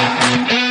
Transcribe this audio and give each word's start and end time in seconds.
Hola, 0.00 0.67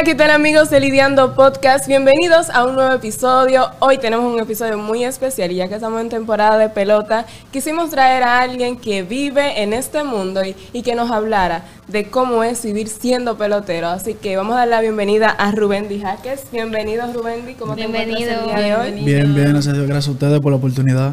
hola, 0.00 0.06
¿qué 0.06 0.14
tal 0.14 0.30
amigos 0.30 0.70
de 0.70 0.80
Lidiando 0.80 1.34
Podcast? 1.34 1.86
Bienvenidos 1.86 2.48
a 2.48 2.64
un 2.64 2.74
nuevo 2.74 2.94
episodio. 2.94 3.68
Hoy 3.80 3.98
tenemos 3.98 4.32
un 4.32 4.40
episodio 4.40 4.78
muy 4.78 5.04
especial 5.04 5.52
y 5.52 5.56
ya 5.56 5.68
que 5.68 5.74
estamos 5.74 6.00
en 6.00 6.08
temporada 6.08 6.56
de 6.56 6.70
pelota, 6.70 7.26
quisimos 7.52 7.90
traer 7.90 8.22
a 8.22 8.40
alguien 8.40 8.78
que 8.78 9.02
vive 9.02 9.62
en 9.62 9.74
este 9.74 10.02
mundo 10.02 10.42
y, 10.42 10.56
y 10.72 10.80
que 10.80 10.94
nos 10.94 11.10
hablara 11.10 11.64
de 11.86 12.08
cómo 12.08 12.42
es 12.44 12.64
vivir 12.64 12.88
siendo 12.88 13.36
pelotero. 13.36 13.88
Así 13.88 14.14
que 14.14 14.38
vamos 14.38 14.54
a 14.54 14.60
dar 14.60 14.68
la 14.68 14.80
bienvenida 14.80 15.28
a 15.28 15.52
Rubén 15.52 15.86
Di 15.90 16.00
Jaques. 16.00 16.44
Bienvenido 16.50 17.12
Rubén 17.12 17.44
Di, 17.44 17.52
¿cómo 17.52 17.74
Bienvenido. 17.74 18.16
te 18.16 18.32
encuentras 18.32 18.58
el 18.58 18.64
día 18.64 18.76
de 18.76 18.82
hoy? 18.82 19.04
Bien, 19.04 19.34
bien, 19.34 19.52
gracias 19.52 19.76
gracias 19.76 20.08
a 20.08 20.10
ustedes 20.12 20.40
por 20.40 20.50
la 20.50 20.56
oportunidad. 20.56 21.12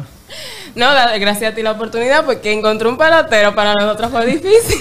No, 0.74 0.86
gracias 1.20 1.52
a 1.52 1.54
ti 1.54 1.60
la 1.62 1.72
oportunidad 1.72 2.24
porque 2.24 2.52
encontré 2.52 2.88
un 2.88 2.96
pelotero 2.96 3.54
para 3.54 3.74
nosotros 3.74 4.10
fue 4.10 4.24
difícil. 4.24 4.78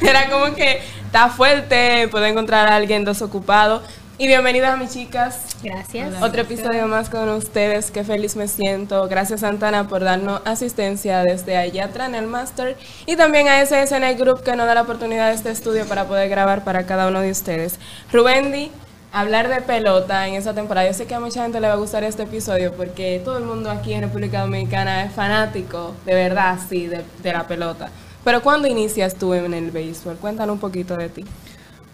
Era 0.02 0.28
como 0.28 0.54
que 0.54 0.80
está 1.06 1.28
fuerte, 1.28 2.08
puedo 2.10 2.26
encontrar 2.26 2.68
a 2.68 2.76
alguien 2.76 3.04
desocupado. 3.04 3.82
Y 4.18 4.26
bienvenidas 4.26 4.72
a 4.72 4.76
mis 4.76 4.92
chicas. 4.92 5.56
Gracias. 5.62 6.22
Otro 6.22 6.40
episodio 6.40 6.86
más 6.88 7.10
con 7.10 7.28
ustedes, 7.28 7.90
qué 7.90 8.02
feliz 8.02 8.34
me 8.34 8.48
siento. 8.48 9.06
Gracias 9.08 9.40
Santana 9.40 9.88
por 9.88 10.02
darnos 10.02 10.40
asistencia 10.44 11.22
desde 11.22 11.56
allá 11.56 11.84
atrás 11.84 12.08
en 12.08 12.14
el 12.14 12.26
Master 12.26 12.76
y 13.04 13.16
también 13.16 13.46
a 13.46 13.64
SSN 13.64 14.16
Group 14.18 14.42
que 14.42 14.56
nos 14.56 14.66
da 14.66 14.74
la 14.74 14.82
oportunidad 14.82 15.28
de 15.28 15.34
este 15.34 15.50
estudio 15.50 15.86
para 15.86 16.06
poder 16.06 16.28
grabar 16.30 16.64
para 16.64 16.86
cada 16.86 17.06
uno 17.08 17.20
de 17.20 17.30
ustedes. 17.30 17.78
Rubendi, 18.10 18.70
hablar 19.12 19.48
de 19.48 19.60
pelota 19.60 20.26
en 20.26 20.34
esta 20.34 20.54
temporada. 20.54 20.88
Yo 20.88 20.94
sé 20.94 21.06
que 21.06 21.14
a 21.14 21.20
mucha 21.20 21.42
gente 21.42 21.60
le 21.60 21.68
va 21.68 21.74
a 21.74 21.76
gustar 21.76 22.02
este 22.02 22.22
episodio 22.22 22.72
porque 22.72 23.20
todo 23.22 23.36
el 23.36 23.44
mundo 23.44 23.70
aquí 23.70 23.92
en 23.92 24.00
República 24.00 24.40
Dominicana 24.40 25.04
es 25.04 25.12
fanático, 25.12 25.94
de 26.06 26.14
verdad, 26.14 26.58
sí, 26.68 26.86
de, 26.86 27.04
de 27.22 27.32
la 27.32 27.46
pelota. 27.46 27.90
Pero 28.26 28.42
¿cuándo 28.42 28.66
inicias 28.66 29.14
tú 29.14 29.34
en 29.34 29.54
el 29.54 29.70
béisbol? 29.70 30.16
Cuéntanos 30.16 30.54
un 30.54 30.58
poquito 30.58 30.96
de 30.96 31.08
ti. 31.08 31.24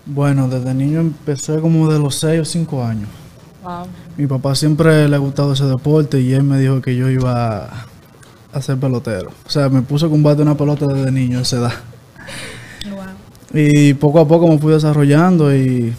Bueno, 0.06 0.48
desde 0.48 0.72
niño 0.72 1.00
empecé 1.00 1.60
como 1.60 1.92
de 1.92 1.98
los 1.98 2.14
6 2.14 2.40
o 2.40 2.44
5 2.46 2.82
años. 2.82 3.08
Wow. 3.62 3.86
Mi 4.16 4.26
papá 4.26 4.54
siempre 4.54 5.10
le 5.10 5.14
ha 5.14 5.18
gustado 5.18 5.52
ese 5.52 5.66
deporte 5.66 6.22
y 6.22 6.32
él 6.32 6.42
me 6.42 6.58
dijo 6.58 6.80
que 6.80 6.96
yo 6.96 7.10
iba 7.10 7.68
a 8.50 8.62
ser 8.62 8.78
pelotero. 8.78 9.30
O 9.46 9.50
sea, 9.50 9.68
me 9.68 9.82
puso 9.82 10.06
a 10.06 10.08
combate 10.08 10.40
una 10.40 10.56
pelota 10.56 10.86
desde 10.86 11.12
niño 11.12 11.38
a 11.38 11.42
esa 11.42 11.56
edad. 11.58 11.72
Y 13.52 13.92
poco 13.92 14.18
a 14.18 14.26
poco 14.26 14.48
me 14.48 14.56
fui 14.56 14.72
desarrollando 14.72 15.54
y, 15.54 15.94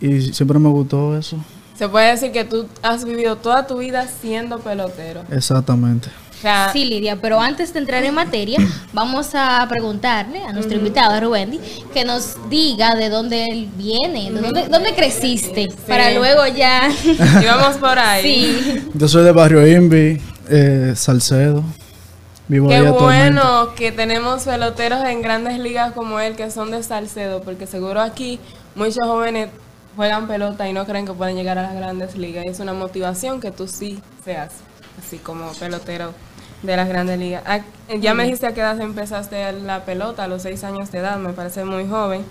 y 0.00 0.22
siempre 0.32 0.58
me 0.58 0.70
gustó 0.70 1.16
eso. 1.16 1.36
Se 1.76 1.88
puede 1.88 2.10
decir 2.10 2.32
que 2.32 2.44
tú 2.44 2.66
has 2.82 3.04
vivido 3.04 3.36
toda 3.36 3.68
tu 3.68 3.78
vida 3.78 4.08
siendo 4.08 4.58
pelotero. 4.58 5.22
Exactamente. 5.30 6.08
Sí, 6.72 6.84
Lidia, 6.84 7.16
pero 7.16 7.40
antes 7.40 7.72
de 7.72 7.80
entrar 7.80 8.02
en 8.04 8.14
materia, 8.14 8.58
vamos 8.92 9.30
a 9.34 9.66
preguntarle 9.68 10.42
a 10.42 10.52
nuestro 10.52 10.76
invitado, 10.78 11.20
Rubendi, 11.20 11.60
que 11.92 12.04
nos 12.04 12.36
diga 12.48 12.94
de 12.94 13.08
dónde 13.08 13.44
él 13.44 13.68
viene, 13.76 14.30
de 14.30 14.40
dónde, 14.40 14.68
dónde 14.68 14.94
creciste, 14.94 15.68
para 15.86 16.12
luego 16.12 16.46
ya... 16.46 16.90
íbamos 17.42 17.76
por 17.76 17.98
ahí. 17.98 18.22
sí. 18.22 18.90
Yo 18.94 19.08
soy 19.08 19.24
de 19.24 19.32
Barrio 19.32 19.66
Invi, 19.66 20.20
eh, 20.48 20.94
Salcedo. 20.96 21.62
Vivo 22.48 22.68
Qué 22.68 22.82
bueno 22.82 23.74
que 23.76 23.92
tenemos 23.92 24.42
peloteros 24.42 25.04
en 25.04 25.22
grandes 25.22 25.58
ligas 25.60 25.92
como 25.92 26.18
él 26.18 26.34
que 26.34 26.50
son 26.50 26.72
de 26.72 26.82
Salcedo, 26.82 27.42
porque 27.42 27.66
seguro 27.66 28.00
aquí 28.00 28.40
muchos 28.74 29.06
jóvenes 29.06 29.50
juegan 29.94 30.26
pelota 30.26 30.68
y 30.68 30.72
no 30.72 30.84
creen 30.84 31.06
que 31.06 31.12
pueden 31.12 31.36
llegar 31.36 31.58
a 31.58 31.62
las 31.62 31.74
grandes 31.74 32.16
ligas. 32.16 32.44
Y 32.46 32.48
es 32.48 32.58
una 32.58 32.72
motivación 32.72 33.40
que 33.40 33.52
tú 33.52 33.68
sí 33.68 34.00
seas, 34.24 34.50
así 34.98 35.18
como 35.18 35.52
pelotero 35.52 36.12
de 36.62 36.76
las 36.76 36.88
grandes 36.88 37.18
ligas. 37.18 37.42
Ah, 37.46 37.60
Ya 38.00 38.14
me 38.14 38.24
dijiste 38.24 38.46
a 38.46 38.54
qué 38.54 38.60
edad 38.60 38.80
empezaste 38.80 39.52
la 39.52 39.84
pelota, 39.84 40.24
a 40.24 40.28
los 40.28 40.42
seis 40.42 40.62
años 40.64 40.90
de 40.92 40.98
edad, 40.98 41.18
me 41.18 41.32
parece 41.32 41.64
muy 41.64 41.86
joven. 41.86 42.22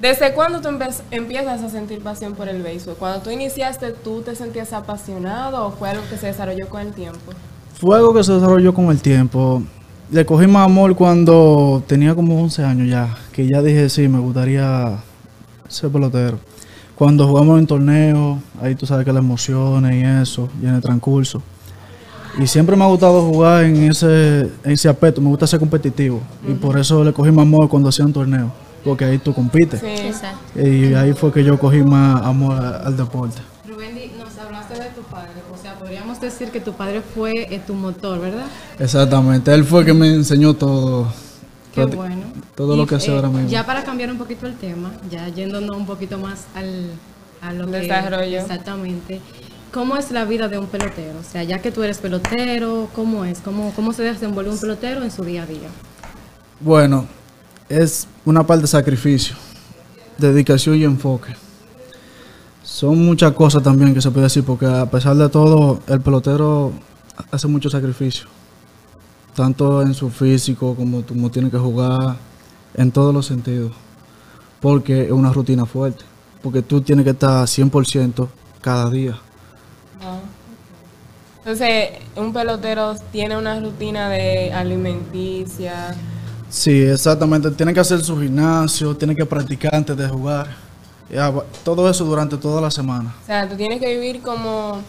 ¿Desde 0.00 0.32
cuándo 0.34 0.60
tú 0.60 0.68
empiezas 1.10 1.62
a 1.62 1.68
sentir 1.68 2.00
pasión 2.02 2.34
por 2.34 2.48
el 2.48 2.62
béisbol? 2.62 2.96
Cuando 2.96 3.20
tú 3.20 3.30
iniciaste, 3.30 3.92
¿tú 3.92 4.22
te 4.22 4.34
sentías 4.34 4.72
apasionado 4.72 5.66
o 5.66 5.70
fue 5.70 5.88
algo 5.88 6.02
que 6.10 6.16
se 6.16 6.26
desarrolló 6.26 6.68
con 6.68 6.82
el 6.82 6.92
tiempo? 6.92 7.32
Fue 7.80 7.96
algo 7.96 8.12
que 8.12 8.22
se 8.24 8.32
desarrolló 8.32 8.74
con 8.74 8.90
el 8.90 9.00
tiempo. 9.00 9.62
Le 10.10 10.26
cogí 10.26 10.46
más 10.46 10.66
amor 10.66 10.94
cuando 10.94 11.82
tenía 11.86 12.14
como 12.14 12.42
11 12.42 12.64
años 12.64 12.88
ya, 12.88 13.16
que 13.32 13.46
ya 13.46 13.62
dije, 13.62 13.88
sí, 13.88 14.08
me 14.08 14.18
gustaría 14.18 14.98
ser 15.68 15.90
pelotero. 15.90 16.38
Cuando 16.94 17.26
jugamos 17.26 17.58
en 17.58 17.66
torneos, 17.66 18.38
ahí 18.60 18.74
tú 18.74 18.86
sabes 18.86 19.04
que 19.04 19.12
las 19.12 19.22
emociones 19.22 19.94
y 19.94 20.22
eso, 20.22 20.48
y 20.62 20.66
en 20.66 20.74
el 20.74 20.82
transcurso. 20.82 21.42
Y 22.38 22.46
siempre 22.46 22.76
me 22.76 22.84
ha 22.84 22.88
gustado 22.88 23.22
jugar 23.22 23.64
en 23.64 23.90
ese, 23.90 24.40
en 24.64 24.72
ese 24.72 24.88
aspecto, 24.88 25.20
me 25.20 25.28
gusta 25.28 25.46
ser 25.46 25.60
competitivo. 25.60 26.20
Y 26.48 26.54
por 26.54 26.78
eso 26.78 27.04
le 27.04 27.12
cogí 27.12 27.30
más 27.30 27.42
amor 27.42 27.68
cuando 27.68 27.88
hacían 27.88 28.12
torneos, 28.12 28.50
porque 28.84 29.04
ahí 29.04 29.18
tú 29.18 29.32
compites. 29.32 29.80
Sí. 29.80 29.86
Exacto. 29.86 30.60
Y 30.60 30.94
ahí 30.94 31.12
fue 31.12 31.32
que 31.32 31.44
yo 31.44 31.58
cogí 31.58 31.82
más 31.82 32.22
amor 32.22 32.56
al 32.62 32.96
deporte. 32.96 33.40
Rubendi, 33.68 34.10
nos 34.18 34.36
hablaste 34.38 34.74
de 34.74 34.90
tu 34.90 35.02
padre, 35.02 35.30
o 35.52 35.56
sea, 35.62 35.78
podríamos 35.78 36.20
decir 36.20 36.50
que 36.50 36.60
tu 36.60 36.72
padre 36.72 37.02
fue 37.02 37.32
eh, 37.54 37.60
tu 37.64 37.74
motor, 37.74 38.20
¿verdad? 38.20 38.46
Exactamente, 38.78 39.54
él 39.54 39.64
fue 39.64 39.80
el 39.80 39.86
que 39.86 39.94
me 39.94 40.12
enseñó 40.12 40.54
todo. 40.54 41.06
Qué 41.72 41.84
bueno. 41.86 42.22
Todo 42.54 42.74
Y, 42.74 42.78
lo 42.78 42.86
que 42.86 43.00
sé 43.00 43.10
eh, 43.10 43.16
ahora 43.16 43.28
mismo. 43.28 43.48
Ya 43.48 43.64
para 43.66 43.82
cambiar 43.84 44.10
un 44.10 44.18
poquito 44.18 44.46
el 44.46 44.54
tema, 44.54 44.92
ya 45.10 45.28
yéndonos 45.28 45.76
un 45.76 45.86
poquito 45.86 46.18
más 46.18 46.46
al 46.54 46.90
a 47.44 47.52
lo 47.52 47.66
que 47.66 47.72
Desarrollo. 47.78 48.40
exactamente. 48.40 49.20
¿Cómo 49.74 49.96
es 49.96 50.12
la 50.12 50.24
vida 50.24 50.46
de 50.46 50.56
un 50.56 50.68
pelotero? 50.68 51.18
O 51.18 51.24
sea, 51.24 51.42
ya 51.42 51.60
que 51.60 51.72
tú 51.72 51.82
eres 51.82 51.98
pelotero, 51.98 52.88
¿cómo 52.94 53.24
es? 53.24 53.40
¿Cómo, 53.40 53.72
cómo 53.74 53.92
se 53.92 54.04
desenvuelve 54.04 54.52
un 54.52 54.58
pelotero 54.60 55.02
en 55.02 55.10
su 55.10 55.24
día 55.24 55.42
a 55.42 55.46
día? 55.46 55.68
Bueno, 56.60 57.06
es 57.68 58.06
una 58.24 58.46
parte 58.46 58.62
de 58.62 58.68
sacrificio, 58.68 59.34
dedicación 60.16 60.76
y 60.76 60.84
enfoque. 60.84 61.34
Son 62.62 63.04
muchas 63.04 63.32
cosas 63.32 63.64
también 63.64 63.92
que 63.92 64.00
se 64.00 64.12
puede 64.12 64.26
decir, 64.26 64.44
porque 64.44 64.64
a 64.64 64.88
pesar 64.88 65.16
de 65.16 65.28
todo, 65.28 65.80
el 65.88 66.00
pelotero 66.00 66.72
hace 67.32 67.48
mucho 67.48 67.68
sacrificio. 67.68 68.28
Tanto 69.34 69.82
en 69.82 69.92
su 69.92 70.08
físico 70.08 70.76
como 70.76 71.04
como 71.04 71.32
tiene 71.32 71.50
que 71.50 71.58
jugar, 71.58 72.14
en 72.74 72.92
todos 72.92 73.12
los 73.12 73.26
sentidos. 73.26 73.72
Porque 74.60 75.06
es 75.06 75.10
una 75.10 75.32
rutina 75.32 75.66
fuerte. 75.66 76.04
Porque 76.44 76.62
tú 76.62 76.80
tienes 76.80 77.02
que 77.02 77.10
estar 77.10 77.44
100% 77.44 78.28
cada 78.60 78.88
día. 78.88 79.18
Entonces, 81.44 81.90
un 82.16 82.32
pelotero 82.32 82.94
tiene 83.12 83.36
una 83.36 83.60
rutina 83.60 84.08
de 84.08 84.50
alimenticia. 84.50 85.94
Sí, 86.48 86.82
exactamente. 86.84 87.50
Tiene 87.50 87.74
que 87.74 87.80
hacer 87.80 88.00
su 88.00 88.18
gimnasio, 88.18 88.96
tiene 88.96 89.14
que 89.14 89.26
practicar 89.26 89.74
antes 89.74 89.94
de 89.94 90.08
jugar. 90.08 90.46
Todo 91.62 91.90
eso 91.90 92.04
durante 92.04 92.38
toda 92.38 92.62
la 92.62 92.70
semana. 92.70 93.14
O 93.22 93.26
sea, 93.26 93.46
tú 93.46 93.56
tienes 93.56 93.78
que 93.78 93.94
vivir 93.94 94.22
como, 94.22 94.80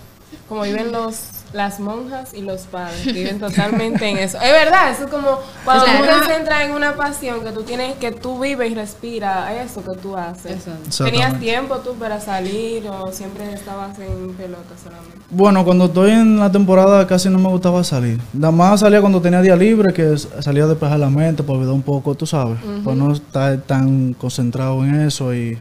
como 0.48 0.62
viven 0.62 0.94
los 0.94 1.16
las 1.56 1.80
monjas 1.80 2.34
y 2.34 2.42
los 2.42 2.62
padres. 2.64 3.06
Viven 3.06 3.40
totalmente 3.40 4.06
en 4.08 4.18
eso. 4.18 4.38
Es 4.42 4.52
verdad, 4.52 4.92
eso 4.92 5.06
es 5.06 5.10
como 5.10 5.40
cuando 5.64 5.86
Claro. 5.86 6.06
tú 6.06 6.28
te 6.28 6.34
centras 6.36 6.64
en 6.66 6.72
una 6.72 6.96
pasión 6.96 7.42
que 7.44 7.52
tú 7.52 7.64
tienes, 7.64 7.96
que 7.96 8.12
tú 8.12 8.40
vives 8.40 8.72
y 8.72 8.76
respiras 8.76 9.52
eso 9.64 9.82
que 9.84 9.98
tú 10.00 10.18
haces. 10.18 10.66
¿Tenías 10.98 11.40
tiempo 11.40 11.78
tú 11.78 11.96
para 11.96 12.20
salir 12.20 12.88
o 12.90 13.12
siempre 13.12 13.52
estabas 13.54 13.98
en 14.00 14.34
pelota 14.34 14.76
solamente? 14.84 15.18
Bueno, 15.30 15.64
cuando 15.64 15.86
estoy 15.86 16.12
en 16.12 16.40
la 16.40 16.52
temporada 16.52 17.08
casi 17.08 17.30
no 17.30 17.40
me 17.40 17.48
gustaba 17.50 17.84
salir. 17.84 18.20
Nada 18.34 18.52
más 18.52 18.82
salía 18.82 19.00
cuando 19.00 19.22
tenía 19.22 19.42
día 19.42 19.56
libre, 19.56 19.94
que 19.94 20.18
salía 20.18 20.66
a 20.66 20.68
despejar 20.68 21.00
la 21.00 21.10
mente, 21.10 21.42
para 21.42 21.58
olvidar 21.58 21.74
un 21.74 21.82
poco, 21.82 22.16
tú 22.16 22.26
sabes. 22.26 22.58
Para 22.84 22.96
no 22.98 23.14
estar 23.14 23.58
tan 23.62 24.14
concentrado 24.14 24.84
en 24.84 25.02
eso 25.02 25.34
y 25.34 25.58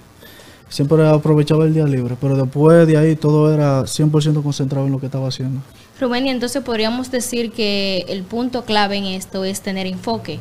siempre 0.68 1.06
aprovechaba 1.08 1.64
el 1.64 1.72
día 1.74 1.84
libre. 1.84 2.16
Pero 2.20 2.36
después 2.36 2.86
de 2.88 2.96
ahí 2.96 3.14
todo 3.14 3.52
era 3.54 3.82
100% 3.86 4.42
concentrado 4.42 4.86
en 4.86 4.92
lo 4.92 4.98
que 4.98 5.06
estaba 5.06 5.28
haciendo. 5.28 5.60
Rubén, 6.00 6.26
y 6.26 6.30
entonces 6.30 6.62
podríamos 6.62 7.10
decir 7.10 7.52
que 7.52 8.04
el 8.08 8.24
punto 8.24 8.64
clave 8.64 8.96
en 8.96 9.04
esto 9.04 9.44
es 9.44 9.60
tener 9.60 9.86
enfoque, 9.86 10.40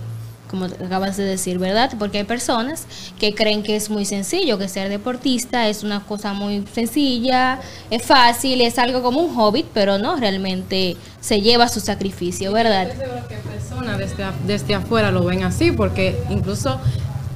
como 0.50 0.66
acabas 0.66 1.16
de 1.18 1.24
decir, 1.24 1.60
¿verdad? 1.60 1.94
Porque 2.00 2.20
hay 2.20 2.24
personas 2.24 2.86
que 3.20 3.36
creen 3.36 3.62
que 3.62 3.76
es 3.76 3.90
muy 3.90 4.06
sencillo, 4.06 4.58
que 4.58 4.68
ser 4.68 4.90
deportista 4.90 5.68
es 5.68 5.84
una 5.84 6.02
cosa 6.02 6.34
muy 6.34 6.64
sencilla, 6.74 7.60
es 7.92 8.04
fácil, 8.04 8.62
es 8.62 8.80
algo 8.80 9.04
como 9.04 9.22
un 9.22 9.40
hobbit, 9.40 9.68
pero 9.74 10.00
no, 10.00 10.16
realmente 10.16 10.98
se 11.22 11.42
lleva 11.42 11.70
su 11.70 11.80
sacrificio, 11.80 12.52
¿verdad? 12.52 12.90
Segura 12.98 13.28
que 13.28 13.36
personas 13.36 13.98
desde, 14.00 14.26
desde 14.46 14.76
afuera 14.76 15.12
lo 15.12 15.24
ven 15.24 15.44
así, 15.44 15.72
porque 15.72 16.18
incluso 16.30 16.80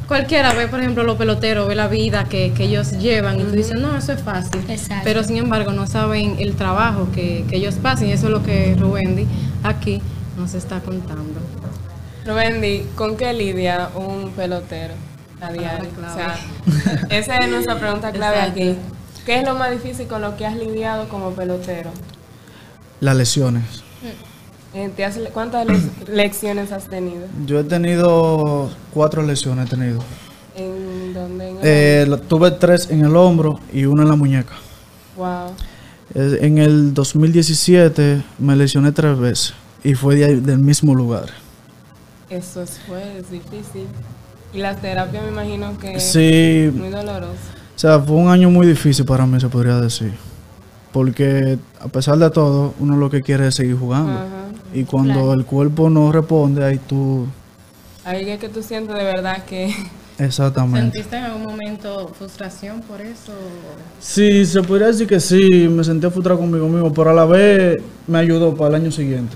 cualquiera 0.07 0.53
ve, 0.53 0.67
por 0.67 0.79
ejemplo, 0.79 1.03
los 1.03 1.17
peloteros, 1.17 1.67
ve 1.67 1.75
la 1.75 1.87
vida 1.87 2.25
que, 2.25 2.53
que 2.53 2.63
ellos 2.65 2.91
llevan 2.99 3.39
y 3.39 3.43
tú 3.43 3.51
dices, 3.51 3.79
no, 3.79 3.95
eso 3.97 4.13
es 4.13 4.21
fácil. 4.21 4.61
Exacto. 4.69 5.03
Pero 5.03 5.23
sin 5.23 5.37
embargo 5.37 5.71
no 5.71 5.85
saben 5.87 6.35
el 6.39 6.55
trabajo 6.55 7.09
que, 7.13 7.45
que 7.49 7.57
ellos 7.57 7.75
pasan 7.75 8.07
y 8.07 8.11
eso 8.13 8.27
es 8.27 8.31
lo 8.31 8.43
que 8.43 8.75
Rubendi 8.79 9.25
aquí 9.63 10.01
nos 10.37 10.53
está 10.53 10.79
contando. 10.79 11.39
Rubendi, 12.25 12.85
¿con 12.95 13.15
qué 13.17 13.33
lidia 13.33 13.89
un 13.95 14.31
pelotero 14.31 14.93
a 15.41 15.51
diario? 15.51 15.89
O 15.97 16.13
sea, 16.13 16.35
esa 17.09 17.37
es 17.37 17.49
nuestra 17.49 17.79
pregunta 17.79 18.11
clave 18.11 18.37
Exacto. 18.37 18.61
aquí. 18.61 18.75
¿Qué 19.25 19.39
es 19.39 19.45
lo 19.45 19.55
más 19.55 19.71
difícil 19.71 20.07
con 20.07 20.21
lo 20.21 20.35
que 20.37 20.45
has 20.45 20.55
lidiado 20.55 21.07
como 21.09 21.31
pelotero? 21.31 21.89
Las 22.99 23.15
lesiones. 23.15 23.63
Eh, 24.03 24.13
¿te 24.13 24.13
has- 24.13 24.36
¿Cuántas 25.33 25.65
le- 25.67 26.15
lecciones 26.15 26.71
has 26.71 26.85
tenido? 26.87 27.25
Yo 27.45 27.59
he 27.59 27.63
tenido 27.63 28.69
cuatro 28.93 29.23
lesiones, 29.23 29.67
he 29.67 29.69
tenido. 29.69 29.99
¿En 30.55 31.13
dónde? 31.13 31.49
En 31.49 31.57
el- 31.61 32.13
Eh, 32.13 32.17
tuve 32.27 32.51
tres 32.51 32.89
en 32.89 33.03
el 33.05 33.15
hombro 33.15 33.59
y 33.73 33.85
una 33.85 34.03
en 34.03 34.09
la 34.09 34.15
muñeca. 34.15 34.53
wow. 35.15 35.49
Eh, 36.15 36.37
En 36.41 36.57
el 36.57 36.93
2017 36.93 38.23
me 38.39 38.55
lesioné 38.55 38.91
tres 38.91 39.17
veces 39.19 39.53
y 39.83 39.93
fue 39.93 40.15
de 40.15 40.25
ahí- 40.25 40.39
del 40.39 40.59
mismo 40.59 40.95
lugar. 40.95 41.25
Eso 42.29 42.61
es, 42.61 42.79
fue, 42.87 43.17
es 43.19 43.29
difícil. 43.29 43.87
Y 44.53 44.59
la 44.59 44.75
terapia 44.75 45.21
me 45.21 45.29
imagino 45.29 45.77
que 45.77 45.99
Sí, 45.99 46.67
es 46.67 46.73
muy 46.73 46.89
dolorosa. 46.89 47.33
o 47.75 47.79
sea, 47.79 47.99
fue 47.99 48.15
un 48.15 48.29
año 48.29 48.49
muy 48.49 48.65
difícil 48.67 49.05
para 49.05 49.25
mí, 49.25 49.39
se 49.39 49.49
podría 49.49 49.77
decir. 49.79 50.13
Porque 50.91 51.57
a 51.79 51.87
pesar 51.87 52.17
de 52.17 52.29
todo, 52.29 52.73
uno 52.79 52.95
lo 52.97 53.09
que 53.09 53.21
quiere 53.21 53.47
es 53.47 53.55
seguir 53.55 53.77
jugando. 53.77 54.11
Ajá. 54.13 54.25
Y 54.73 54.83
cuando 54.83 55.13
Claro. 55.13 55.33
el 55.33 55.45
cuerpo 55.45 55.89
no 55.89 56.11
responde, 56.11 56.63
ahí 56.63 56.79
tú... 56.87 57.25
Ahí 58.03 58.29
es 58.29 58.39
que 58.39 58.49
tú 58.49 58.61
sientes 58.63 58.95
de 58.95 59.03
verdad 59.03 59.43
que 59.45 59.73
Exactamente. 60.19 60.81
¿Sentiste 60.97 61.17
en 61.17 61.23
algún 61.25 61.43
momento 61.43 62.07
frustración 62.17 62.81
por 62.81 63.01
eso? 63.01 63.33
Sí, 63.99 64.45
se 64.45 64.61
podría 64.63 64.87
decir 64.87 65.07
que 65.07 65.19
sí, 65.19 65.67
me 65.69 65.83
sentía 65.83 66.09
frustrado 66.09 66.39
conmigo 66.39 66.67
mismo, 66.67 66.91
pero 66.91 67.11
a 67.11 67.13
la 67.13 67.25
vez 67.25 67.77
me 68.07 68.17
ayudó 68.17 68.55
para 68.55 68.75
el 68.77 68.83
año 68.83 68.91
siguiente. 68.91 69.35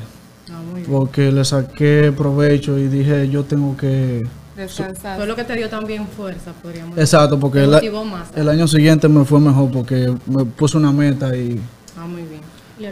Ah, 0.50 0.60
muy 0.72 0.82
bien. 0.82 0.92
Porque 0.92 1.32
le 1.32 1.46
saqué 1.46 2.12
provecho 2.16 2.78
y 2.80 2.88
dije, 2.88 3.30
yo 3.30 3.44
tengo 3.44 3.78
que... 3.78 4.22
descansar. 4.56 5.18
Fue 5.18 5.26
lo 5.28 5.36
que 5.36 5.44
te 5.44 5.56
dio 5.56 5.70
también 5.70 6.08
fuerza, 6.08 6.52
podríamos 6.62 6.96
decir. 6.96 7.04
Exacto, 7.04 7.40
porque 7.40 7.60
Te 7.60 7.66
el, 7.66 7.72
motivó 7.72 8.06
más. 8.06 8.30
el 8.36 8.50
año 8.50 8.68
siguiente 8.68 9.08
me 9.08 9.26
fue 9.26 9.40
mejor 9.40 9.72
porque 9.72 10.14
me 10.26 10.46
puse 10.46 10.78
una 10.78 10.92
meta 10.92 11.36
y... 11.36 11.60
Ah, 11.98 12.06
muy 12.08 12.24
bien. 12.24 12.42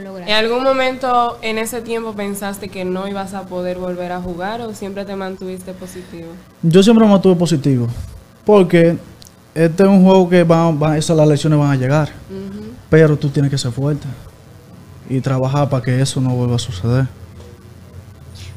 Lo 0.04 0.20
¿En 0.20 0.30
algún 0.30 0.62
momento 0.64 1.40
en 1.42 1.58
ese 1.58 1.82
tiempo 1.82 2.14
pensaste 2.14 2.70
que 2.70 2.86
no 2.86 3.08
ibas 3.08 3.34
a 3.34 3.48
poder 3.48 3.80
volver 3.80 4.12
a 4.12 4.22
jugar 4.22 4.62
o 4.62 4.76
siempre 4.76 5.04
te 5.04 5.16
mantuviste 5.16 5.74
positivo? 5.74 6.28
Yo 6.62 6.84
siempre 6.84 7.06
me 7.06 7.12
mantuve 7.12 7.36
positivo, 7.36 7.88
porque 8.46 8.98
este 9.56 9.84
es 9.84 9.90
un 9.90 10.04
juego 10.04 10.30
que 10.30 10.44
va, 10.44 10.70
va- 10.72 10.96
esas 10.96 11.18
las 11.18 11.28
lesiones 11.28 11.58
van 11.58 11.72
a 11.72 11.76
llegar, 11.76 12.10
pero 12.88 13.18
tú 13.18 13.30
tienes 13.30 13.50
que 13.50 13.58
ser 13.58 13.72
fuerte 13.72 14.08
y 15.10 15.22
trabajar 15.22 15.68
para 15.70 15.84
que 15.84 16.00
eso 16.00 16.22
no 16.22 16.36
vuelva 16.36 16.58
a 16.58 16.60
suceder. 16.60 17.08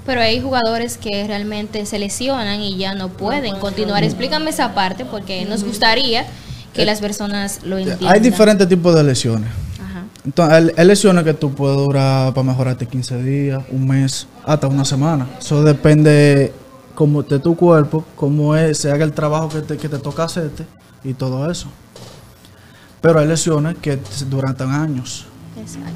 Pero 0.05 0.21
hay 0.21 0.41
jugadores 0.41 0.99
que 0.99 1.27
realmente 1.27 1.87
se 1.87 1.99
lesionan 1.99 2.61
y 2.61 2.77
ya 2.77 2.95
no 2.95 3.09
pueden 3.09 3.59
continuar. 3.59 4.03
Explícame 4.03 4.51
esa 4.51 4.75
parte 4.75 5.05
porque 5.05 5.45
nos 5.45 5.63
gustaría 5.63 6.27
que 6.75 6.85
las 6.85 7.01
personas 7.01 7.61
lo 7.65 7.79
entiendan. 7.79 8.13
Hay 8.13 8.21
diferentes 8.21 8.69
tipos 8.69 8.95
de 8.95 9.05
lesiones. 9.05 9.49
Ajá. 9.81 10.05
Entonces, 10.25 10.73
hay, 10.77 10.87
lesiones 10.87 11.25
que 11.25 11.35
tú 11.35 11.55
puedes 11.55 11.77
durar 11.77 12.35
para 12.35 12.47
mejorarte 12.47 12.87
15 12.87 13.23
días, 13.23 13.63
un 13.71 13.87
mes, 13.87 14.27
hasta 14.45 14.67
una 14.67 14.85
semana. 14.85 15.29
Eso 15.39 15.63
depende 15.63 16.53
como 16.95 17.23
de 17.23 17.39
tu 17.39 17.57
cuerpo, 17.57 18.05
cómo 18.17 18.57
es, 18.57 18.79
se 18.79 18.91
haga 18.91 19.05
el 19.05 19.13
trabajo 19.13 19.49
que 19.49 19.61
te, 19.61 19.77
que 19.77 19.89
te 19.89 19.99
toca 19.99 20.25
hacerte 20.25 20.65
y 21.05 21.15
todo 21.15 21.51
eso. 21.51 21.69
Pero 23.01 23.19
hay 23.19 23.27
lesiones 23.27 23.77
que 23.79 23.99
duran 24.29 24.57
años. 24.61 25.27
Exacto. 25.57 25.91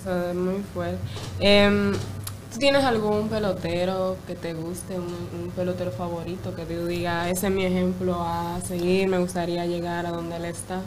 Eso 0.00 0.30
es 0.30 0.36
muy 0.36 0.62
fuerte. 0.72 0.98
Em, 1.40 1.92
¿Tú 1.92 2.19
tienes 2.60 2.84
algún 2.84 3.28
pelotero 3.28 4.18
que 4.26 4.34
te 4.34 4.52
guste, 4.52 4.96
un, 4.98 5.50
pelotero 5.56 5.90
favorito 5.90 6.54
que 6.54 6.64
tú 6.64 6.86
digas, 6.86 7.28
ese 7.28 7.48
es 7.48 7.52
mi 7.52 7.64
ejemplo 7.64 8.16
a 8.20 8.60
seguir, 8.60 9.08
me 9.08 9.18
gustaría 9.18 9.66
llegar 9.66 10.06
a 10.06 10.10
donde 10.10 10.36
él 10.36 10.44
está? 10.44 10.82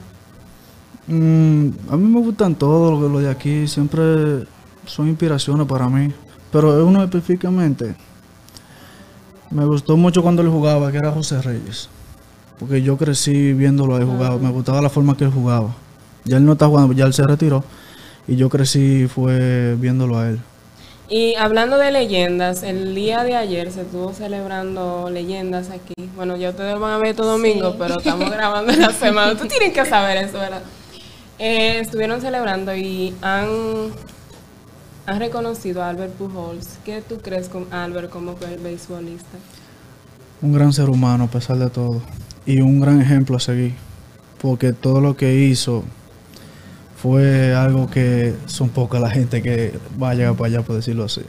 Mm, 1.08 1.70
a 1.90 1.98
mí 1.98 2.08
me 2.08 2.20
gustan 2.22 2.56
todos 2.56 3.12
los, 3.12 3.22
de 3.22 3.30
aquí, 3.30 3.68
siempre 3.68 4.46
son 4.86 5.10
inspiraciones 5.10 5.68
para 5.68 5.90
mí. 5.90 6.14
Pero 6.52 6.86
uno 6.86 7.04
específicamente, 7.04 7.96
me 9.50 9.66
gustó 9.66 9.98
mucho 9.98 10.22
cuando 10.22 10.44
él 10.44 10.50
jugaba, 10.50 10.92
que 10.92 11.00
era 11.00 11.12
José 11.12 11.42
Reyes. 11.42 11.90
Porque 12.60 12.84
yo 12.84 12.96
crecí 12.98 13.54
viéndolo 13.54 13.96
ahí 13.96 14.06
jugar, 14.06 14.40
me 14.40 14.52
gustaba 14.52 14.80
la 14.80 14.90
forma 14.90 15.18
que 15.18 15.24
él 15.24 15.32
jugaba. 15.32 15.76
Ya 16.24 16.38
él 16.38 16.46
no 16.46 16.54
está 16.54 16.68
jugando, 16.68 16.94
ya 16.94 17.06
él 17.06 17.14
se 17.14 17.26
retiró. 17.26 17.64
Y 18.28 18.36
yo 18.36 18.48
crecí 18.48 19.08
fue 19.08 19.76
viéndolo 19.80 20.20
a 20.20 20.30
él. 20.30 20.40
Y 21.10 21.36
hablando 21.36 21.78
de 21.78 21.92
leyendas, 21.92 22.64
el 22.64 22.96
día 22.96 23.24
de 23.24 23.36
ayer 23.36 23.72
se 23.72 23.82
estuvo 23.82 24.14
celebrando 24.14 25.10
leyendas 25.12 25.70
aquí. 25.70 25.94
Bueno, 26.16 26.38
ya 26.38 26.50
ustedes 26.52 26.80
van 26.80 26.94
a 26.94 26.98
ver 26.98 27.16
todo 27.16 27.34
domingo, 27.34 27.76
pero 27.78 28.00
estamos 28.00 28.32
grabando 28.32 28.72
la 28.74 28.90
semana. 28.94 29.36
Tú 29.38 29.46
tienes 29.48 29.74
que 29.74 29.86
saber 29.86 30.18
eso, 30.18 30.40
¿verdad? 30.40 30.62
Eh, 31.40 31.80
estuvieron 31.80 32.22
celebrando 32.22 32.76
y 32.76 33.14
han, 33.22 33.48
han 35.06 35.20
reconocido 35.20 35.84
a 35.84 35.90
Albert 35.90 36.14
Pujols. 36.14 36.78
¿Qué 36.86 37.02
tú 37.08 37.18
crees 37.22 37.50
con 37.50 37.72
Albert 37.74 38.10
como 38.10 38.36
be- 38.36 38.58
beisbolista? 38.58 39.38
Un 40.42 40.54
gran 40.54 40.72
ser 40.74 40.90
humano 40.90 41.26
a 41.26 41.28
pesar 41.28 41.58
de 41.58 41.70
todo. 41.70 42.02
Y 42.46 42.62
un 42.62 42.80
gran 42.80 43.02
ejemplo 43.02 43.38
a 43.38 43.40
seguir. 43.40 43.74
Porque 44.42 44.74
todo 44.74 45.00
lo 45.02 45.16
que 45.16 45.36
hizo 45.36 45.84
fue 47.04 47.54
algo 47.54 47.90
que 47.90 48.34
son 48.46 48.70
poca 48.70 48.98
la 48.98 49.10
gente 49.10 49.42
que 49.42 49.78
va 50.02 50.12
a 50.12 50.16
llegar 50.16 50.36
para 50.36 50.48
allá, 50.48 50.62
por 50.62 50.78
decirlo 50.78 51.04
así. 51.04 51.22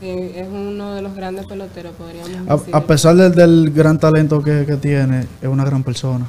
Sí, 0.00 0.06
es 0.36 0.46
uno 0.46 0.94
de 0.94 1.00
los 1.02 1.14
grandes 1.16 1.46
peloteros, 1.46 1.92
podríamos 1.96 2.48
A, 2.48 2.56
decir. 2.58 2.76
a 2.76 2.80
pesar 2.82 3.16
del, 3.16 3.34
del 3.34 3.70
gran 3.72 3.98
talento 3.98 4.42
que, 4.42 4.66
que 4.66 4.76
tiene, 4.76 5.26
es 5.40 5.48
una 5.48 5.64
gran 5.64 5.82
persona. 5.82 6.26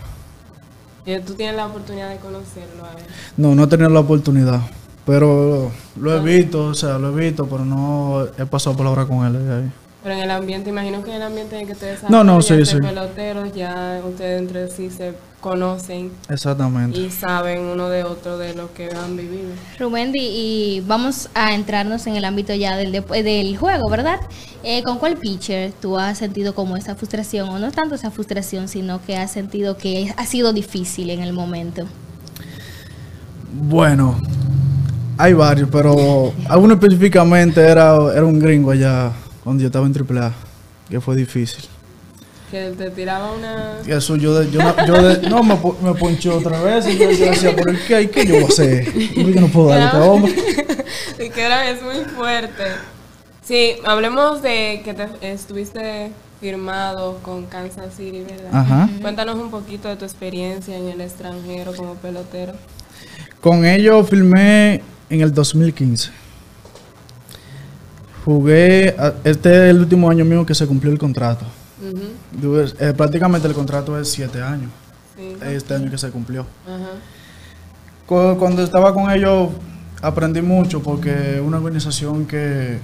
Eh, 1.05 1.21
Tú 1.25 1.33
tienes 1.33 1.55
la 1.57 1.67
oportunidad 1.67 2.09
de 2.09 2.17
conocerlo 2.17 2.85
a 2.85 2.91
él. 2.91 3.05
No, 3.37 3.53
no 3.55 3.65
he 3.65 3.67
tenido 3.67 3.89
la 3.89 3.99
oportunidad, 3.99 4.61
pero 5.05 5.71
lo 5.99 6.15
he 6.15 6.19
visto, 6.21 6.67
o 6.67 6.73
sea, 6.73 6.97
lo 6.97 7.09
he 7.17 7.25
visto, 7.29 7.47
pero 7.47 7.65
no 7.65 8.23
he 8.37 8.45
pasado 8.45 8.77
palabra 8.77 9.05
con 9.05 9.25
él. 9.25 9.35
ahí. 9.51 9.71
Pero 10.03 10.15
en 10.15 10.21
el 10.21 10.31
ambiente, 10.31 10.69
imagino 10.69 11.03
que 11.03 11.09
en 11.11 11.17
el 11.17 11.23
ambiente 11.23 11.55
en 11.55 11.61
el 11.61 11.67
que 11.67 11.73
ustedes 11.73 12.03
No, 12.09 12.23
no, 12.23 12.41
saben, 12.41 12.65
sí, 12.65 12.71
sí. 12.75 12.79
peloteros, 12.81 13.53
ya 13.53 14.01
ustedes 14.07 14.39
entre 14.41 14.69
sí 14.69 14.89
se 14.89 15.13
conocen 15.39 16.11
Exactamente. 16.29 16.99
y 16.99 17.09
saben 17.09 17.61
uno 17.61 17.87
de 17.89 18.03
otro 18.03 18.37
de 18.37 18.53
lo 18.53 18.73
que 18.73 18.89
han 18.93 19.15
vivido. 19.15 19.49
Rubendi, 19.79 20.19
y 20.19 20.83
vamos 20.85 21.29
a 21.33 21.53
entrarnos 21.55 22.05
en 22.07 22.15
el 22.15 22.25
ámbito 22.25 22.53
ya 22.53 22.75
del, 22.75 22.91
dep- 22.93 23.23
del 23.23 23.55
juego, 23.57 23.89
¿verdad? 23.89 24.19
Eh, 24.63 24.83
¿Con 24.83 24.97
cuál 24.99 25.15
pitcher 25.15 25.71
tú 25.81 25.97
has 25.97 26.17
sentido 26.17 26.53
como 26.53 26.75
esa 26.75 26.95
frustración, 26.95 27.47
o 27.49 27.59
no 27.59 27.71
tanto 27.71 27.95
esa 27.95 28.11
frustración, 28.11 28.67
sino 28.67 29.01
que 29.05 29.15
has 29.15 29.31
sentido 29.31 29.77
que 29.77 30.13
ha 30.17 30.25
sido 30.25 30.51
difícil 30.51 31.09
en 31.09 31.21
el 31.21 31.31
momento? 31.33 31.85
Bueno, 33.51 34.19
hay 35.17 35.33
varios, 35.33 35.69
pero 35.71 36.33
alguno 36.47 36.75
específicamente 36.75 37.61
era, 37.61 37.95
era 38.13 38.25
un 38.25 38.39
gringo 38.39 38.71
allá 38.71 39.11
cuando 39.43 39.61
yo 39.61 39.67
estaba 39.67 39.85
en 39.87 39.93
AAA, 39.95 40.33
que 40.89 41.01
fue 41.01 41.15
difícil. 41.15 41.63
Que 42.51 42.71
te 42.71 42.89
tiraba 42.89 43.31
una... 43.33 43.77
Y 43.85 43.91
eso 43.91 44.15
yo, 44.15 44.39
de- 44.39 44.49
yo, 44.51 44.59
no- 44.63 44.85
yo 44.87 45.01
de- 45.01 45.29
no 45.29 45.43
me, 45.43 45.55
me 45.83 45.93
ponchó 45.93 46.37
otra 46.37 46.59
vez 46.61 46.87
y 46.87 46.97
yo, 46.97 47.07
decía, 47.07 47.55
¿pero 47.55 47.77
qué, 47.87 48.09
qué 48.09 48.25
yo 48.25 48.35
voy 48.35 48.43
a 48.45 48.47
hacer? 48.47 48.91
Yo 49.15 49.41
no 49.41 49.47
puedo 49.47 49.69
darle 49.69 49.83
a 49.85 49.87
este 49.87 49.97
hombre. 50.09 50.35
y 51.25 51.29
que 51.29 51.41
era 51.41 51.69
es 51.69 51.81
muy 51.83 52.03
fuerte. 52.15 52.63
Sí, 53.43 53.73
hablemos 53.85 54.41
de 54.41 54.81
que 54.83 54.93
te 54.95 55.07
estuviste 55.31 56.11
firmado 56.41 57.19
con 57.21 57.45
Kansas 57.45 57.93
City, 57.95 58.23
¿verdad? 58.27 58.49
Ajá. 58.51 58.89
Cuéntanos 59.01 59.35
un 59.35 59.51
poquito 59.51 59.87
de 59.87 59.95
tu 59.97 60.05
experiencia 60.05 60.75
en 60.77 60.87
el 60.87 61.01
extranjero 61.01 61.73
como 61.75 61.95
pelotero. 61.95 62.53
Con 63.41 63.63
ellos 63.65 64.09
filmé 64.09 64.81
en 65.09 65.21
el 65.21 65.33
2015. 65.33 66.09
Jugué, 68.25 68.95
a- 68.97 69.13
este 69.23 69.49
es 69.49 69.69
el 69.71 69.79
último 69.79 70.09
año 70.09 70.25
mío 70.25 70.45
que 70.45 70.53
se 70.55 70.65
cumplió 70.67 70.91
el 70.91 70.97
contrato. 70.99 71.45
Eh, 71.81 72.93
prácticamente 72.95 73.47
el 73.47 73.53
contrato 73.53 73.99
es 73.99 74.09
siete 74.09 74.41
años. 74.41 74.69
Sí. 75.15 75.35
Este 75.41 75.73
año 75.73 75.89
que 75.89 75.97
se 75.97 76.09
cumplió. 76.11 76.45
Cuando 78.05 78.63
estaba 78.63 78.93
con 78.93 79.11
ellos 79.11 79.49
aprendí 80.01 80.41
mucho 80.41 80.81
porque 80.81 81.35
es 81.35 81.41
una 81.41 81.57
organización 81.57 82.25
que 82.25 82.79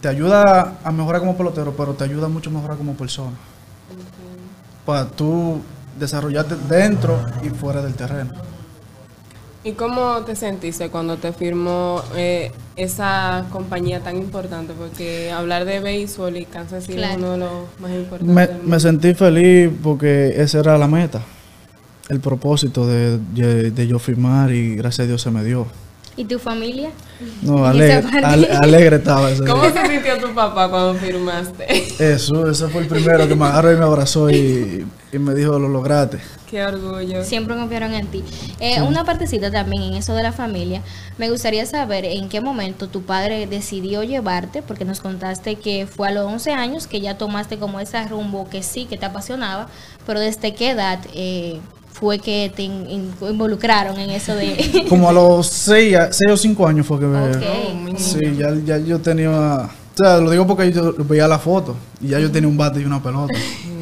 te 0.00 0.08
ayuda 0.08 0.78
a 0.82 0.90
mejorar 0.92 1.20
como 1.20 1.36
pelotero, 1.36 1.74
pero 1.76 1.94
te 1.94 2.04
ayuda 2.04 2.28
mucho 2.28 2.50
a 2.50 2.52
mejorar 2.54 2.76
como 2.76 2.94
persona. 2.94 3.36
Para 4.86 5.06
tú 5.06 5.60
desarrollarte 5.98 6.56
dentro 6.68 7.18
y 7.42 7.50
fuera 7.50 7.82
del 7.82 7.94
terreno. 7.94 8.32
¿Y 9.64 9.72
cómo 9.72 10.22
te 10.26 10.34
sentiste 10.34 10.88
cuando 10.88 11.18
te 11.18 11.32
firmó 11.32 12.02
eh, 12.16 12.50
esa 12.74 13.44
compañía 13.50 14.00
tan 14.00 14.16
importante? 14.16 14.72
Porque 14.76 15.30
hablar 15.30 15.64
de 15.64 15.78
béisbol 15.78 16.36
y 16.36 16.46
Kansas 16.46 16.82
City 16.84 16.94
es 16.94 16.98
Claro. 17.06 17.18
uno 17.20 17.30
de 17.32 17.38
los 17.38 17.50
más 17.80 17.90
importantes. 17.92 18.62
Me, 18.64 18.80
sentí 18.80 19.14
feliz 19.14 19.70
porque 19.82 20.34
esa 20.42 20.58
era 20.58 20.76
la 20.78 20.88
meta, 20.88 21.22
el 22.08 22.18
propósito 22.18 22.88
de, 22.88 23.18
de- 23.34 23.70
de 23.70 23.86
yo 23.86 24.00
firmar 24.00 24.50
y 24.52 24.74
gracias 24.74 25.04
a 25.04 25.08
Dios 25.08 25.22
se 25.22 25.30
me 25.30 25.44
dio. 25.44 25.66
¿Y 26.16 26.24
tu 26.24 26.40
familia? 26.40 26.90
No, 27.42 27.64
alegre, 27.66 28.02
ale- 28.24 28.48
alegre 28.50 28.96
estaba 28.96 29.30
ese 29.30 29.44
¿Cómo 29.44 29.62
día. 29.62 29.80
se 29.84 29.88
sintió 29.92 30.18
tu 30.18 30.34
papá 30.34 30.68
cuando 30.68 30.94
firmaste? 30.94 31.66
Eso, 32.12 32.50
ese 32.50 32.66
fue 32.66 32.82
el 32.82 32.88
primero 32.88 33.28
que 33.28 33.36
me 33.36 33.44
agarró 33.46 33.72
y 33.72 33.76
me 33.76 33.84
abrazó 33.84 34.28
y, 34.28 34.84
y 35.12 35.18
me 35.20 35.34
dijo, 35.36 35.56
lo 35.60 35.68
lograste. 35.68 36.18
Qué 36.52 36.62
orgullo. 36.62 37.24
Siempre 37.24 37.56
confiaron 37.56 37.94
en 37.94 38.06
ti. 38.08 38.22
Eh, 38.60 38.82
Una 38.82 39.04
partecita 39.06 39.50
también 39.50 39.84
en 39.84 39.94
eso 39.94 40.14
de 40.14 40.22
la 40.22 40.32
familia. 40.32 40.82
Me 41.16 41.30
gustaría 41.30 41.64
saber 41.64 42.04
en 42.04 42.28
qué 42.28 42.42
momento 42.42 42.88
tu 42.88 43.00
padre 43.02 43.46
decidió 43.46 44.02
llevarte, 44.02 44.60
porque 44.60 44.84
nos 44.84 45.00
contaste 45.00 45.54
que 45.56 45.86
fue 45.86 46.08
a 46.08 46.10
los 46.10 46.26
11 46.26 46.52
años 46.52 46.86
que 46.86 47.00
ya 47.00 47.16
tomaste 47.16 47.56
como 47.56 47.80
ese 47.80 48.06
rumbo 48.06 48.48
que 48.50 48.62
sí, 48.62 48.84
que 48.84 48.98
te 48.98 49.06
apasionaba, 49.06 49.68
pero 50.06 50.20
desde 50.20 50.54
qué 50.54 50.72
edad 50.72 50.98
eh, 51.14 51.58
fue 51.90 52.18
que 52.18 52.52
te 52.54 52.64
in- 52.64 52.86
in- 52.90 53.14
involucraron 53.30 53.98
en 53.98 54.10
eso 54.10 54.34
de... 54.34 54.84
Como 54.90 55.08
a 55.08 55.12
los 55.14 55.46
6 55.46 55.96
o 56.30 56.36
5 56.36 56.66
años 56.66 56.86
fue 56.86 56.98
que 57.00 57.06
me... 57.06 57.30
Ok. 57.30 57.96
Sí, 57.98 58.20
ya, 58.38 58.54
ya 58.62 58.76
yo 58.76 58.98
tenía... 59.00 59.30
O 59.30 59.70
sea, 59.96 60.18
lo 60.18 60.30
digo 60.30 60.46
porque 60.46 60.70
yo 60.70 60.92
veía 61.04 61.26
la 61.28 61.38
foto 61.38 61.76
y 62.00 62.08
ya 62.08 62.18
yo 62.18 62.30
tenía 62.30 62.48
un 62.48 62.56
bate 62.58 62.80
y 62.80 62.84
una 62.84 63.02
pelota. 63.02 63.32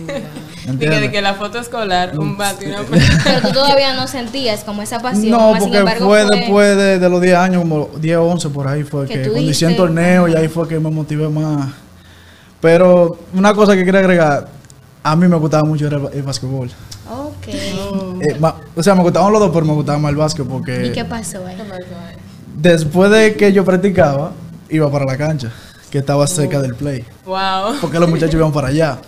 Dije 0.60 0.70
¿Entiendes? 0.72 1.00
de 1.00 1.10
que 1.10 1.22
la 1.22 1.34
foto 1.34 1.58
escolar, 1.58 2.18
un 2.18 2.36
bate 2.36 2.66
y 2.66 2.68
una 2.68 2.80
Pero 3.24 3.40
tú 3.40 3.52
todavía 3.52 3.94
no 3.94 4.06
sentías 4.06 4.62
como 4.64 4.82
esa 4.82 5.00
pasión. 5.00 5.30
No, 5.30 5.54
porque 5.58 5.78
embargo, 5.78 6.06
fue 6.06 6.24
después 6.26 6.76
de, 6.76 6.98
de 6.98 7.08
los 7.08 7.20
10 7.20 7.36
años, 7.36 7.62
como 7.62 7.88
10 7.98 8.16
o 8.18 8.24
11 8.24 8.48
por 8.50 8.68
ahí, 8.68 8.82
fue 8.84 9.06
Que 9.06 9.22
que, 9.22 9.28
cuando 9.30 9.50
hice 9.50 9.66
el 9.66 9.76
torneo 9.76 10.28
y 10.28 10.34
ahí 10.34 10.48
fue 10.48 10.68
que 10.68 10.78
me 10.78 10.90
motivé 10.90 11.28
más. 11.28 11.70
Pero 12.60 13.18
una 13.32 13.54
cosa 13.54 13.74
que 13.74 13.84
quería 13.84 14.00
agregar, 14.00 14.48
a 15.02 15.16
mí 15.16 15.26
me 15.28 15.36
gustaba 15.36 15.64
mucho 15.64 15.86
el, 15.86 16.08
el 16.12 16.22
básquetbol. 16.22 16.70
Ok. 17.10 17.48
Eh, 17.48 18.36
ma- 18.38 18.56
o 18.76 18.82
sea, 18.82 18.94
me 18.94 19.02
gustaban 19.02 19.32
los 19.32 19.40
dos, 19.40 19.50
pero 19.52 19.64
me 19.64 19.72
gustaba 19.72 19.98
más 19.98 20.10
el 20.10 20.16
básquet 20.16 20.44
¿Y 20.44 20.48
porque 20.48 20.92
qué 20.94 21.04
pasó 21.04 21.44
ahí? 21.46 21.56
después 22.56 23.10
de 23.10 23.34
que 23.34 23.52
yo 23.52 23.64
practicaba, 23.64 24.32
iba 24.68 24.90
para 24.90 25.04
la 25.06 25.16
cancha, 25.16 25.50
que 25.90 25.98
estaba 25.98 26.26
cerca 26.26 26.60
del 26.60 26.74
play. 26.74 27.04
Wow. 27.24 27.76
Porque 27.80 27.98
los 27.98 28.08
muchachos 28.08 28.34
iban 28.34 28.52
para 28.52 28.68
allá. 28.68 28.98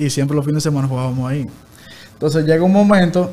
Y 0.00 0.10
siempre 0.10 0.34
los 0.34 0.44
fines 0.44 0.62
de 0.64 0.70
semana 0.70 0.88
jugábamos 0.88 1.30
ahí. 1.30 1.46
Entonces 2.14 2.44
llega 2.44 2.62
un 2.64 2.72
momento 2.72 3.30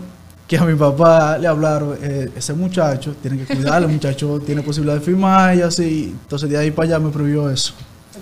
que 0.48 0.58
a 0.58 0.64
mi 0.66 0.76
papá 0.76 1.38
le 1.38 1.48
hablaron, 1.48 1.98
eh, 2.02 2.30
ese 2.36 2.54
muchacho 2.54 3.16
tiene 3.22 3.38
que 3.44 3.56
cuidarlo, 3.56 3.88
el 3.88 3.94
muchacho 3.94 4.40
tiene 4.46 4.62
posibilidad 4.62 4.96
de 4.96 5.02
firmar 5.02 5.56
y 5.56 5.62
así. 5.62 6.16
Entonces 6.24 6.50
de 6.50 6.58
ahí 6.58 6.72
para 6.72 6.88
allá 6.90 7.00
me 7.00 7.10
prohibió 7.10 7.50
eso. 7.50 7.74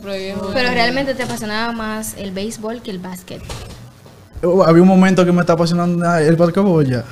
Pero 0.03 0.71
realmente 0.71 1.15
te 1.15 1.23
apasionaba 1.23 1.71
más 1.71 2.15
el 2.17 2.31
béisbol 2.31 2.81
que 2.81 2.91
el 2.91 2.99
básquet. 2.99 3.41
Uh, 4.43 4.61
Había 4.63 4.81
un 4.81 4.87
momento 4.87 5.25
que 5.25 5.31
me 5.31 5.41
estaba 5.41 5.55
apasionando 5.55 6.15
el 6.17 6.35
basquetbol 6.35 6.85
ya. 6.85 7.03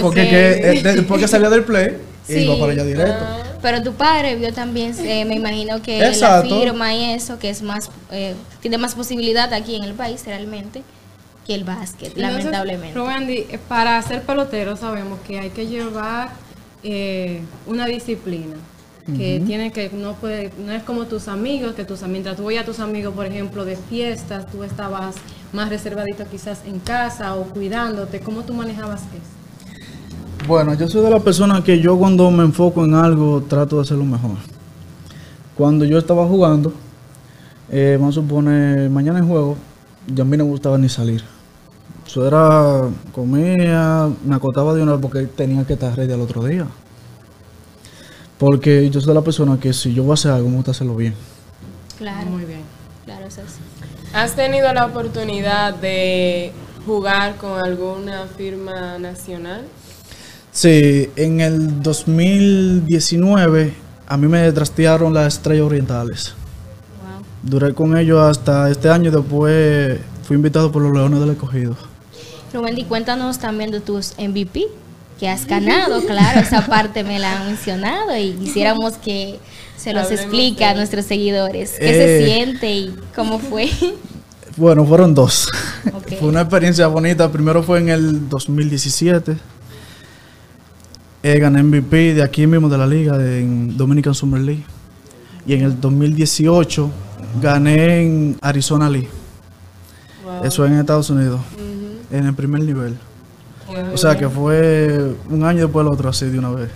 porque 0.00 0.28
que, 0.28 0.50
eh, 0.78 0.82
de- 0.82 0.94
después 0.96 1.20
que 1.20 1.28
salía 1.28 1.50
del 1.50 1.64
play, 1.64 1.96
Sí. 2.26 2.40
iba 2.40 2.58
para 2.58 2.72
allá 2.72 2.84
directo. 2.84 3.24
Pero 3.60 3.82
tu 3.82 3.92
padre 3.94 4.36
vio 4.36 4.52
también, 4.52 4.94
eh, 5.00 5.24
me 5.24 5.34
imagino 5.34 5.82
que 5.82 6.06
Exacto. 6.06 6.48
la 6.48 6.60
firma 6.60 6.94
y 6.94 7.12
eso, 7.12 7.38
que 7.38 7.50
es 7.50 7.62
más, 7.62 7.90
eh, 8.10 8.34
tiene 8.60 8.78
más 8.78 8.94
posibilidad 8.94 9.52
aquí 9.52 9.74
en 9.74 9.84
el 9.84 9.94
país 9.94 10.24
realmente 10.24 10.82
que 11.48 11.54
el 11.54 11.64
básquet, 11.64 12.08
Entonces, 12.08 12.44
lamentablemente. 12.44 12.98
Rubendi, 12.98 13.46
eh, 13.48 13.58
para 13.68 14.00
ser 14.02 14.22
pelotero 14.22 14.76
sabemos 14.76 15.18
que 15.26 15.40
hay 15.40 15.48
que 15.48 15.66
llevar 15.66 16.30
eh, 16.82 17.40
una 17.66 17.86
disciplina. 17.86 18.56
Que 19.16 19.42
tiene 19.46 19.72
que, 19.72 19.88
no 19.88 20.16
puede, 20.16 20.52
no 20.58 20.70
es 20.70 20.82
como 20.82 21.06
tus 21.06 21.28
amigos, 21.28 21.74
que 21.74 21.86
tus 21.86 22.02
mientras 22.02 22.36
tú 22.36 22.44
veías 22.44 22.64
a 22.64 22.66
tus 22.66 22.78
amigos, 22.78 23.14
por 23.14 23.24
ejemplo, 23.24 23.64
de 23.64 23.74
fiestas, 23.74 24.46
tú 24.52 24.64
estabas 24.64 25.14
más 25.54 25.70
reservadito 25.70 26.26
quizás 26.30 26.60
en 26.66 26.78
casa 26.78 27.34
o 27.34 27.44
cuidándote. 27.44 28.20
¿Cómo 28.20 28.42
tú 28.42 28.52
manejabas 28.52 29.00
eso? 29.00 29.37
Bueno, 30.48 30.72
yo 30.72 30.88
soy 30.88 31.02
de 31.02 31.10
la 31.10 31.20
persona 31.20 31.62
que 31.62 31.78
yo 31.78 31.98
cuando 31.98 32.30
me 32.30 32.42
enfoco 32.42 32.82
en 32.82 32.94
algo 32.94 33.42
trato 33.42 33.76
de 33.76 33.82
hacerlo 33.82 34.06
mejor. 34.06 34.30
Cuando 35.54 35.84
yo 35.84 35.98
estaba 35.98 36.26
jugando, 36.26 36.72
eh, 37.70 37.98
vamos 38.00 38.16
a 38.16 38.22
suponer, 38.22 38.88
mañana 38.88 39.18
en 39.18 39.28
juego, 39.28 39.58
ya 40.06 40.22
a 40.22 40.24
mí 40.24 40.38
no 40.38 40.44
me 40.46 40.50
gustaba 40.50 40.78
ni 40.78 40.88
salir. 40.88 41.22
Eso 42.06 42.26
era, 42.26 42.88
comía, 43.12 44.08
me 44.24 44.36
acostaba 44.36 44.72
de 44.72 44.82
una 44.82 44.92
vez 44.92 45.02
porque 45.02 45.26
tenía 45.26 45.66
que 45.66 45.74
estar 45.74 45.94
ready 45.94 46.14
al 46.14 46.22
otro 46.22 46.42
día. 46.42 46.66
Porque 48.38 48.88
yo 48.88 49.02
soy 49.02 49.08
de 49.08 49.14
la 49.16 49.20
persona 49.20 49.60
que 49.60 49.74
si 49.74 49.92
yo 49.92 50.02
voy 50.02 50.12
a 50.12 50.14
hacer 50.14 50.30
algo, 50.32 50.48
me 50.48 50.56
gusta 50.56 50.70
hacerlo 50.70 50.96
bien. 50.96 51.12
Claro, 51.98 52.30
Muy 52.30 52.46
bien. 52.46 52.62
claro, 53.04 53.26
eso 53.26 53.42
sí. 53.46 53.60
¿Has 54.14 54.34
tenido 54.34 54.72
la 54.72 54.86
oportunidad 54.86 55.74
de 55.74 56.52
jugar 56.86 57.36
con 57.36 57.60
alguna 57.60 58.24
firma 58.34 58.98
nacional? 58.98 59.66
Sí, 60.60 61.08
en 61.14 61.40
el 61.40 61.82
2019 61.84 63.72
a 64.08 64.16
mí 64.16 64.26
me 64.26 64.50
trastearon 64.50 65.14
las 65.14 65.34
estrellas 65.34 65.64
orientales. 65.66 66.34
Wow. 67.00 67.22
Duré 67.44 67.74
con 67.74 67.96
ellos 67.96 68.20
hasta 68.20 68.68
este 68.68 68.88
año, 68.88 69.12
después 69.12 70.00
fui 70.24 70.34
invitado 70.34 70.72
por 70.72 70.82
los 70.82 70.92
Leones 70.92 71.20
del 71.20 71.30
Escogido. 71.30 71.76
Rubendi, 72.52 72.82
cuéntanos 72.82 73.38
también 73.38 73.70
de 73.70 73.78
tus 73.78 74.14
MVP 74.18 74.66
que 75.20 75.28
has 75.28 75.46
ganado, 75.46 76.00
claro, 76.06 76.40
esa 76.40 76.66
parte 76.66 77.04
me 77.04 77.20
la 77.20 77.38
han 77.40 77.46
mencionado 77.46 78.16
y 78.18 78.32
quisiéramos 78.32 78.94
que 78.94 79.38
se 79.76 79.92
los 79.92 80.06
Hablemos 80.06 80.24
explique 80.24 80.64
a 80.64 80.74
nuestros 80.74 81.04
seguidores. 81.04 81.70
¿Qué 81.78 81.86
se 81.86 82.18
Eh. 82.18 82.26
siente 82.26 82.74
y 82.74 82.96
cómo 83.14 83.38
fue? 83.38 83.70
Bueno, 84.56 84.84
fueron 84.84 85.14
dos. 85.14 85.48
Fue 86.18 86.28
una 86.28 86.40
experiencia 86.40 86.88
bonita. 86.88 87.30
Primero 87.30 87.62
fue 87.62 87.78
en 87.78 87.90
el 87.90 88.28
2017. 88.28 89.36
Eh, 91.22 91.38
gané 91.38 91.62
MVP 91.62 92.14
de 92.14 92.22
aquí 92.22 92.46
mismo 92.46 92.68
de 92.68 92.78
la 92.78 92.86
liga, 92.86 93.18
de, 93.18 93.40
en 93.40 93.76
Dominican 93.76 94.14
Summer 94.14 94.40
League. 94.40 94.64
Y 95.46 95.54
en 95.54 95.62
el 95.62 95.80
2018 95.80 96.90
gané 97.42 98.02
en 98.02 98.38
Arizona 98.40 98.88
League. 98.88 99.08
Wow. 100.24 100.44
Eso 100.44 100.66
en 100.66 100.74
Estados 100.74 101.10
Unidos, 101.10 101.40
en 102.10 102.26
el 102.26 102.34
primer 102.34 102.62
nivel. 102.62 102.96
Qué 103.68 103.80
O 103.94 103.96
sea 103.96 104.16
que 104.16 104.28
fue 104.28 105.14
un 105.28 105.44
año 105.44 105.62
después 105.62 105.84
del 105.84 105.92
otro 105.92 106.08
así 106.08 106.26
de 106.26 106.38
una 106.38 106.50
vez. 106.50 106.70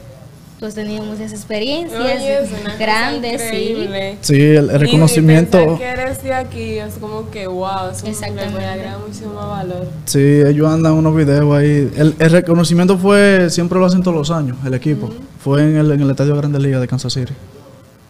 Has 0.67 0.75
tenido 0.75 1.05
muchas 1.05 1.33
experiencias 1.33 2.01
Oye, 2.01 2.39
es 2.43 2.51
una 2.51 2.63
cosa 2.65 2.77
grandes, 2.79 3.41
sí. 3.41 3.47
increíble. 3.57 4.17
Sí, 4.21 4.35
el, 4.41 4.71
el 4.71 4.77
Y 4.77 4.79
reconocimiento. 4.79 5.79
que 5.79 5.85
eres 5.85 6.23
de 6.23 6.33
aquí 6.35 6.79
es 6.79 6.95
como 6.95 7.31
que 7.31 7.47
wow, 7.47 7.91
le 8.03 8.11
Exactamente. 8.11 8.53
puede 8.53 8.67
agregar 8.67 8.99
muchísimo 8.99 9.35
más 9.35 9.49
valor. 9.49 9.87
Sí, 10.05 10.21
ellos 10.21 10.69
andan 10.71 10.93
unos 10.93 11.15
videos 11.17 11.55
ahí. 11.57 11.91
El, 11.97 12.15
el 12.19 12.31
reconocimiento 12.31 12.97
fue, 12.99 13.49
siempre 13.51 13.79
lo 13.79 13.87
hacen 13.87 14.03
todos 14.03 14.17
los 14.17 14.31
años, 14.31 14.57
el 14.65 14.75
equipo. 14.75 15.11
Fue 15.43 15.63
en 15.63 15.77
el, 15.77 15.91
en 15.91 16.01
el 16.01 16.11
Estadio 16.11 16.37
Grande 16.37 16.59
Liga 16.59 16.79
de 16.81 16.87
Kansas 16.89 17.13
City. 17.13 17.33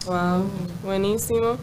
Wow, 0.05 0.43
buenísimo. 0.83 1.57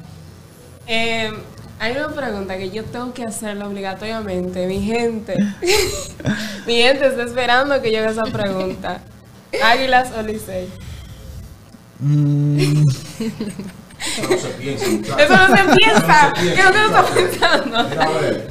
Eh, 0.87 1.30
hay 1.78 1.92
una 1.97 2.09
pregunta 2.09 2.59
que 2.59 2.70
yo 2.70 2.85
tengo 2.85 3.12
que 3.14 3.25
hacerla 3.25 3.68
obligatoriamente. 3.68 4.66
Mi 4.66 4.80
gente, 4.80 5.35
mi 6.66 6.75
gente 6.75 7.06
está 7.06 7.23
esperando 7.23 7.80
que 7.80 7.92
yo 7.92 8.00
haga 8.00 8.11
esa 8.11 8.25
pregunta. 8.25 9.00
¿Águilas 9.62 10.12
o 10.16 10.23
Licey? 10.23 10.69
Mm, 11.99 12.59
Eso 13.99 14.28
no 14.30 14.37
se 14.38 14.49
piensa, 14.59 14.87
muchacho. 14.90 15.19
Eso 15.19 15.35
no 15.37 15.57
se 15.57 15.75
piensa. 15.76 16.33
No 16.33 16.37
se 16.37 16.54
¿Qué 16.54 16.61
es 16.61 16.64
lo 16.64 16.73
que 16.73 16.73
piensa, 16.73 16.73
tú 16.73 16.78
estás 16.87 17.11
pensando? 17.11 17.88
Mira, 17.88 18.04
a 18.04 18.09
ver. 18.21 18.50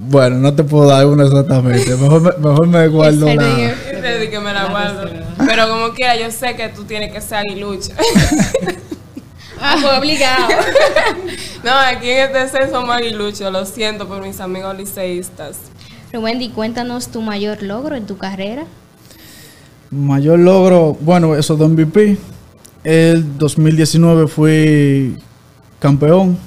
bueno, 0.00 0.36
no 0.36 0.54
te 0.54 0.64
puedo 0.64 0.86
dar 0.88 1.06
una 1.06 1.24
exactamente. 1.24 1.96
Mejor 1.96 2.20
me, 2.20 2.48
mejor 2.48 2.66
me 2.66 2.88
guardo 2.88 3.34
la. 3.34 3.46
Dice 3.46 4.18
de 4.18 4.30
que 4.30 4.40
me 4.40 4.52
la 4.52 4.66
guardo. 4.66 5.10
Pero 5.46 5.68
como 5.68 5.90
quiera, 5.94 6.16
yo 6.16 6.30
sé 6.30 6.54
que 6.56 6.68
tú 6.68 6.84
tienes 6.84 7.12
que 7.12 7.20
ser 7.20 7.38
aguilucho. 7.38 7.92
Ah, 9.58 9.78
fue 9.80 9.96
obligado. 9.96 10.48
no, 11.64 11.72
aquí 11.72 12.10
en 12.10 12.26
este 12.26 12.48
set 12.48 12.70
somos 12.70 12.94
aguiluchos. 12.94 13.50
Lo 13.50 13.64
siento 13.64 14.06
por 14.06 14.20
mis 14.22 14.38
amigos 14.40 14.76
liceístas. 14.76 15.56
Rubendi, 16.12 16.50
cuéntanos 16.50 17.08
tu 17.08 17.22
mayor 17.22 17.62
logro 17.62 17.96
en 17.96 18.06
tu 18.06 18.18
carrera. 18.18 18.66
Mayor 19.90 20.38
logro, 20.38 20.96
bueno, 21.00 21.34
eso 21.36 21.56
de 21.56 21.66
MVP. 21.68 22.18
El 22.84 23.38
2019 23.38 24.26
fui 24.28 25.16
campeón. 25.78 26.38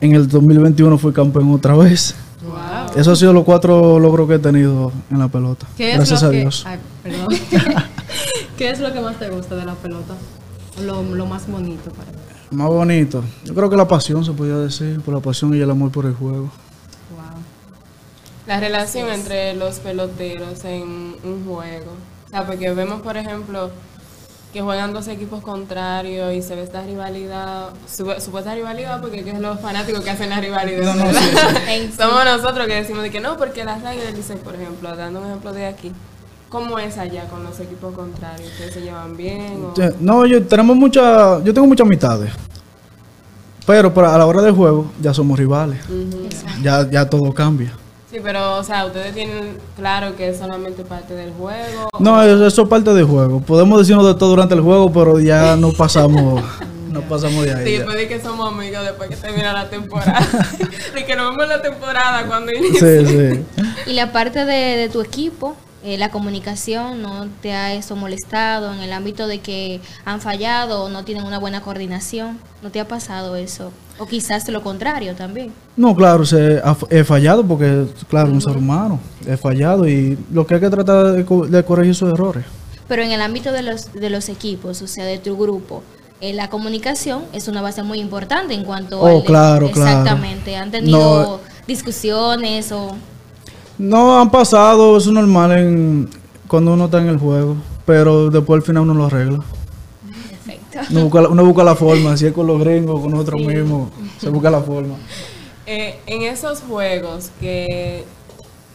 En 0.00 0.14
el 0.14 0.28
2021 0.28 0.98
fui 0.98 1.12
campeón 1.12 1.52
otra 1.52 1.74
vez. 1.74 2.14
Wow. 2.42 2.90
Esos 2.92 3.08
han 3.08 3.16
sido 3.16 3.32
los 3.32 3.44
cuatro 3.44 3.98
logros 3.98 4.28
que 4.28 4.34
he 4.34 4.38
tenido 4.38 4.92
en 5.10 5.18
la 5.18 5.28
pelota. 5.28 5.66
¿Qué 5.76 5.90
es 5.92 5.96
Gracias 5.96 6.22
lo 6.22 6.28
a 6.28 6.30
que, 6.30 6.40
Dios. 6.40 6.64
ay. 6.66 6.78
¿Qué 8.58 8.70
es 8.70 8.80
lo 8.80 8.92
que 8.92 9.00
más 9.00 9.18
te 9.18 9.28
gusta 9.30 9.56
de 9.56 9.64
la 9.64 9.74
pelota? 9.74 10.14
Lo, 10.84 11.02
lo 11.02 11.26
más 11.26 11.46
bonito 11.48 11.90
para 11.90 12.10
ti. 12.12 12.18
Más 12.50 12.68
bonito. 12.68 13.24
Yo 13.44 13.54
creo 13.54 13.68
que 13.70 13.76
la 13.76 13.88
pasión 13.88 14.24
se 14.24 14.32
podía 14.32 14.56
decir, 14.56 15.00
por 15.00 15.14
la 15.14 15.20
pasión 15.20 15.54
y 15.54 15.60
el 15.60 15.70
amor 15.70 15.90
por 15.90 16.06
el 16.06 16.14
juego. 16.14 16.50
La 18.46 18.60
relación 18.60 19.10
entre 19.10 19.54
los 19.54 19.80
peloteros 19.80 20.64
en 20.64 21.16
un 21.24 21.44
juego. 21.46 21.92
O 22.26 22.30
sea, 22.30 22.44
porque 22.46 22.70
vemos, 22.72 23.00
por 23.02 23.16
ejemplo, 23.16 23.70
que 24.52 24.62
juegan 24.62 24.92
dos 24.92 25.08
equipos 25.08 25.42
contrarios 25.42 26.32
y 26.32 26.42
se 26.42 26.54
ve 26.54 26.62
esta 26.62 26.82
rivalidad, 26.82 27.70
su- 27.92 28.14
supuesta 28.20 28.54
rivalidad, 28.54 29.00
porque 29.00 29.20
es 29.20 29.38
los 29.40 29.60
fanáticos 29.60 30.02
que 30.02 30.10
hacen 30.10 30.30
la 30.30 30.40
rivalidad. 30.40 30.94
No, 30.94 30.94
no, 30.94 31.04
¿verdad? 31.06 31.20
sí, 31.20 31.72
En 31.72 31.90
sí. 31.90 31.96
Somos 31.98 32.24
nosotros 32.24 32.66
que 32.66 32.74
decimos 32.74 33.02
de 33.02 33.10
que 33.10 33.20
no, 33.20 33.36
porque 33.36 33.64
las 33.64 33.84
águilas 33.84 34.14
dicen, 34.14 34.38
por 34.38 34.54
ejemplo, 34.54 34.94
dando 34.96 35.20
un 35.20 35.26
ejemplo 35.26 35.52
de 35.52 35.66
aquí, 35.66 35.92
¿Cómo 36.48 36.78
es 36.78 36.96
allá 36.96 37.24
con 37.24 37.42
los 37.42 37.58
equipos 37.58 37.92
contrarios? 37.92 38.48
¿Ustedes 38.52 38.72
se 38.74 38.80
llevan 38.80 39.16
bien? 39.16 39.64
O... 39.64 39.74
No, 39.98 40.24
yo 40.26 40.46
tenemos 40.46 40.76
mucha, 40.76 41.42
yo 41.42 41.52
tengo 41.52 41.66
muchas 41.66 41.84
amistades. 41.84 42.30
Pero 43.66 43.92
para- 43.92 44.14
a 44.14 44.18
la 44.18 44.26
hora 44.26 44.40
del 44.42 44.54
juego 44.54 44.86
ya 45.02 45.12
somos 45.12 45.36
rivales. 45.36 45.80
Ya, 46.62 46.88
ya 46.88 47.04
todo 47.10 47.34
cambia. 47.34 47.72
Sí, 48.10 48.18
pero, 48.22 48.56
o 48.56 48.62
sea, 48.62 48.86
ustedes 48.86 49.12
tienen 49.14 49.58
claro 49.76 50.14
que 50.14 50.28
es 50.28 50.38
solamente 50.38 50.84
parte 50.84 51.14
del 51.14 51.32
juego. 51.32 51.88
No, 51.98 52.22
eso, 52.22 52.46
eso 52.46 52.62
es 52.62 52.68
parte 52.68 52.94
del 52.94 53.04
juego. 53.04 53.40
Podemos 53.40 53.80
decirnos 53.80 54.06
de 54.06 54.14
todo 54.14 54.30
durante 54.30 54.54
el 54.54 54.60
juego, 54.60 54.92
pero 54.92 55.18
ya 55.18 55.56
no 55.56 55.72
pasamos, 55.72 56.40
no 56.90 57.00
pasamos 57.02 57.44
de 57.44 57.52
ahí. 57.54 57.64
Sí, 57.64 57.72
después 57.78 57.96
de 57.96 58.06
que 58.06 58.20
somos 58.20 58.52
amigos, 58.52 58.84
después 58.84 59.10
que 59.10 59.16
termina 59.16 59.52
la 59.52 59.68
temporada. 59.68 60.20
de 60.94 61.04
que 61.04 61.16
nos 61.16 61.30
vemos 61.30 61.42
en 61.44 61.48
la 61.48 61.62
temporada 61.62 62.26
cuando 62.26 62.52
inicie. 62.52 63.06
Sí, 63.06 63.44
sí. 63.56 63.62
Y 63.86 63.94
la 63.94 64.12
parte 64.12 64.44
de, 64.44 64.76
de 64.76 64.88
tu 64.88 65.00
equipo, 65.00 65.56
eh, 65.86 65.96
la 65.98 66.10
comunicación, 66.10 67.00
¿no 67.00 67.28
te 67.40 67.52
ha 67.54 67.72
eso 67.72 67.94
molestado 67.96 68.74
en 68.74 68.80
el 68.80 68.92
ámbito 68.92 69.26
de 69.28 69.38
que 69.38 69.80
han 70.04 70.20
fallado 70.20 70.82
o 70.84 70.88
no 70.88 71.04
tienen 71.04 71.24
una 71.24 71.38
buena 71.38 71.60
coordinación? 71.62 72.38
¿No 72.62 72.70
te 72.70 72.80
ha 72.80 72.88
pasado 72.88 73.36
eso? 73.36 73.70
O 73.98 74.06
quizás 74.06 74.46
lo 74.48 74.62
contrario 74.62 75.14
también. 75.14 75.52
No, 75.76 75.94
claro, 75.94 76.26
se, 76.26 76.60
ha- 76.62 76.76
he 76.90 77.04
fallado 77.04 77.46
porque, 77.46 77.86
claro, 78.08 78.30
un 78.32 78.42
ser 78.42 78.56
humano. 78.56 78.98
He 79.26 79.36
fallado 79.36 79.86
y 79.88 80.18
lo 80.32 80.46
que 80.46 80.54
hay 80.54 80.60
que 80.60 80.68
tratar 80.70 81.12
de, 81.12 81.22
de 81.48 81.64
corregir 81.64 81.94
sus 81.94 82.12
errores. 82.12 82.44
Pero 82.88 83.02
en 83.02 83.12
el 83.12 83.22
ámbito 83.22 83.52
de 83.52 83.62
los, 83.62 83.92
de 83.92 84.10
los 84.10 84.28
equipos, 84.28 84.82
o 84.82 84.86
sea, 84.86 85.04
de 85.04 85.18
tu 85.18 85.36
grupo, 85.36 85.82
eh, 86.20 86.32
la 86.34 86.50
comunicación 86.50 87.22
es 87.32 87.46
una 87.48 87.62
base 87.62 87.82
muy 87.82 87.98
importante 88.00 88.54
en 88.54 88.64
cuanto 88.64 89.00
Oh, 89.00 89.06
al- 89.20 89.24
claro, 89.24 89.70
claro. 89.70 89.90
Exactamente. 90.00 90.56
¿Han 90.56 90.70
tenido 90.70 91.40
discusiones 91.66 92.72
o...? 92.72 92.96
No, 93.78 94.20
han 94.20 94.30
pasado, 94.30 94.96
eso 94.96 95.10
es 95.10 95.14
normal 95.14 95.52
en, 95.52 96.08
cuando 96.48 96.72
uno 96.74 96.86
está 96.86 96.98
en 97.00 97.08
el 97.08 97.18
juego, 97.18 97.56
pero 97.84 98.30
después 98.30 98.60
al 98.60 98.66
final 98.66 98.82
uno 98.84 98.94
lo 98.94 99.06
arregla. 99.06 99.40
Perfecto. 100.30 100.78
Uno 100.90 101.02
busca, 101.04 101.20
la- 101.22 101.28
uno 101.28 101.44
busca 101.44 101.64
la 101.64 101.74
forma, 101.76 102.16
si 102.16 102.26
es 102.26 102.32
con 102.32 102.46
los 102.46 102.58
gringos, 102.60 103.00
con 103.00 103.10
nosotros 103.10 103.40
mismos, 103.42 103.90
se 104.18 104.30
busca 104.30 104.50
la 104.50 104.60
forma. 104.60 104.94
Eh, 105.66 105.98
en 106.06 106.22
esos 106.22 106.60
juegos 106.60 107.30
que 107.40 108.04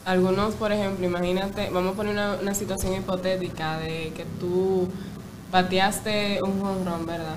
algunos, 0.05 0.53
por 0.55 0.71
ejemplo, 0.71 1.05
imagínate, 1.05 1.69
vamos 1.71 1.93
a 1.93 1.95
poner 1.95 2.13
una, 2.13 2.37
una 2.41 2.53
situación 2.53 2.93
hipotética 2.95 3.77
de 3.77 4.11
que 4.15 4.25
tú 4.39 4.87
bateaste 5.51 6.39
un 6.43 6.59
jonrón, 6.61 7.05
¿verdad? 7.05 7.35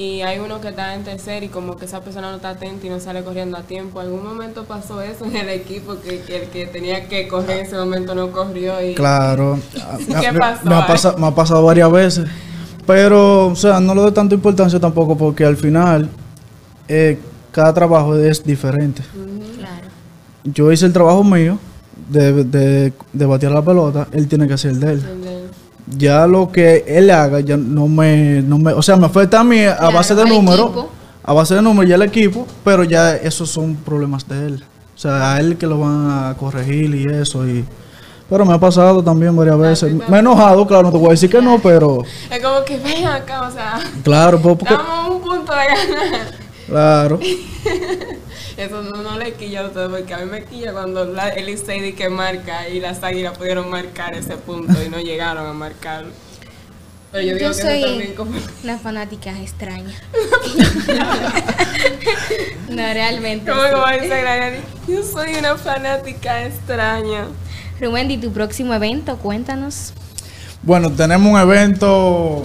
Y 0.00 0.22
hay 0.22 0.38
uno 0.38 0.62
que 0.62 0.68
está 0.68 0.94
en 0.94 1.04
tercer 1.04 1.42
y 1.42 1.48
como 1.48 1.76
que 1.76 1.84
esa 1.84 2.00
persona 2.00 2.30
no 2.30 2.36
está 2.36 2.50
atenta 2.50 2.86
y 2.86 2.88
no 2.88 2.98
sale 3.00 3.22
corriendo 3.22 3.58
a 3.58 3.62
tiempo. 3.62 4.00
¿Algún 4.00 4.24
momento 4.24 4.64
pasó 4.64 5.02
eso 5.02 5.26
en 5.26 5.36
el 5.36 5.48
equipo 5.50 5.96
que, 6.00 6.20
que 6.20 6.44
el 6.44 6.48
que 6.48 6.66
tenía 6.66 7.06
que 7.06 7.28
correr 7.28 7.58
en 7.60 7.66
ese 7.66 7.76
momento 7.76 8.14
no 8.14 8.30
corrió? 8.32 8.80
Y, 8.80 8.94
Claro. 8.94 9.58
¿Qué 10.20 10.32
Me- 10.32 10.38
pasó 10.38 10.64
Me, 10.68 10.74
ha 10.74 11.30
me 11.30 11.32
pasado 11.32 11.62
varias 11.64 11.92
veces. 11.92 12.26
Pero, 12.86 13.48
o 13.48 13.56
sea, 13.56 13.78
no 13.78 13.94
le 13.94 14.00
doy 14.00 14.12
tanta 14.12 14.34
importancia 14.34 14.80
tampoco 14.80 15.18
porque 15.18 15.44
al 15.44 15.56
final 15.58 16.08
eh, 16.88 17.18
cada 17.52 17.74
trabajo 17.74 18.16
es 18.16 18.42
diferente. 18.42 19.02
Claro. 19.58 19.86
Yo 20.44 20.72
hice 20.72 20.86
el 20.86 20.94
trabajo 20.94 21.22
mío 21.24 21.58
de, 22.08 22.42
de, 22.44 22.92
de 23.12 23.26
batear 23.26 23.52
la 23.52 23.62
pelota, 23.62 24.08
él 24.12 24.26
tiene 24.28 24.48
que 24.48 24.54
hacer 24.54 24.70
el 24.70 24.80
de 24.80 24.92
él. 24.94 25.02
Ya 25.86 26.26
lo 26.26 26.50
que 26.52 26.84
él 26.86 27.10
haga, 27.10 27.40
ya 27.40 27.56
no 27.56 27.88
me, 27.88 28.42
no 28.42 28.58
me 28.58 28.72
o 28.72 28.82
sea, 28.82 28.96
me 28.96 29.06
afecta 29.06 29.40
a 29.40 29.44
mí 29.44 29.64
a 29.64 29.76
Claro, 29.76 29.96
base 29.96 30.14
de 30.14 30.24
números, 30.24 30.86
a 31.22 31.32
base 31.32 31.54
de 31.54 31.62
números 31.62 31.90
y 31.90 31.92
el 31.92 32.02
equipo, 32.02 32.46
pero 32.64 32.84
ya 32.84 33.16
esos 33.16 33.50
son 33.50 33.76
problemas 33.76 34.26
de 34.28 34.46
él. 34.46 34.64
O 34.94 34.98
sea, 34.98 35.34
a 35.34 35.40
él 35.40 35.56
que 35.56 35.66
lo 35.66 35.78
van 35.78 36.10
a 36.10 36.36
corregir 36.36 36.94
y 36.94 37.04
eso 37.04 37.46
y 37.46 37.64
pero 38.30 38.44
me 38.44 38.54
ha 38.54 38.58
pasado 38.58 39.02
también 39.02 39.34
varias 39.34 39.58
veces. 39.58 39.92
Me 40.08 40.16
he 40.16 40.20
enojado, 40.20 40.64
claro, 40.64 40.84
no 40.84 40.92
te 40.92 40.98
voy 40.98 41.08
a 41.08 41.10
decir 41.10 41.28
que 41.28 41.42
no, 41.42 41.58
pero 41.62 42.04
Es 42.30 42.40
como 42.40 42.64
que 42.64 42.78
ven 42.78 43.04
acá, 43.06 43.48
o 43.48 43.50
sea, 43.50 43.80
claro, 44.04 44.40
pues, 44.40 44.56
porque, 44.56 44.74
estamos 44.74 44.92
a 44.92 45.10
un 45.10 45.20
punto 45.20 45.52
de 45.52 45.66
ganar. 45.66 46.39
Claro. 46.70 47.20
Eso 48.56 48.82
no, 48.82 49.02
no 49.02 49.18
le 49.18 49.34
quilla 49.34 49.60
a 49.60 49.66
ustedes, 49.66 49.88
porque 49.88 50.14
a 50.14 50.18
mí 50.18 50.26
me 50.26 50.44
quilla 50.44 50.72
cuando 50.72 51.04
la, 51.04 51.28
el 51.28 51.46
Licey 51.46 51.94
que 51.94 52.08
marca 52.08 52.68
y 52.68 52.80
las 52.80 53.02
águilas 53.02 53.36
pudieron 53.36 53.70
marcar 53.70 54.14
ese 54.14 54.36
punto 54.36 54.82
y 54.82 54.88
no 54.88 55.00
llegaron 55.00 55.46
a 55.46 55.52
marcarlo. 55.52 56.10
Pero 57.12 57.26
yo 57.26 57.34
digo 57.34 57.50
Yo 57.50 57.56
que 57.56 57.62
soy 57.62 57.82
también 57.82 58.14
como... 58.14 58.32
una 58.64 58.78
fanática 58.78 59.38
extraña. 59.40 59.94
no, 62.68 62.76
realmente. 62.76 63.50
Como, 63.50 63.62
sí. 63.62 63.68
como 63.72 63.86
dice 63.92 64.20
Grayani, 64.20 64.58
yo 64.86 65.02
soy 65.02 65.34
una 65.34 65.56
fanática 65.56 66.46
extraña. 66.46 67.26
Rubén, 67.80 68.10
¿y 68.10 68.18
tu 68.18 68.32
próximo 68.32 68.74
evento? 68.74 69.16
Cuéntanos. 69.16 69.94
Bueno, 70.62 70.90
tenemos 70.90 71.32
un 71.32 71.38
evento 71.38 72.42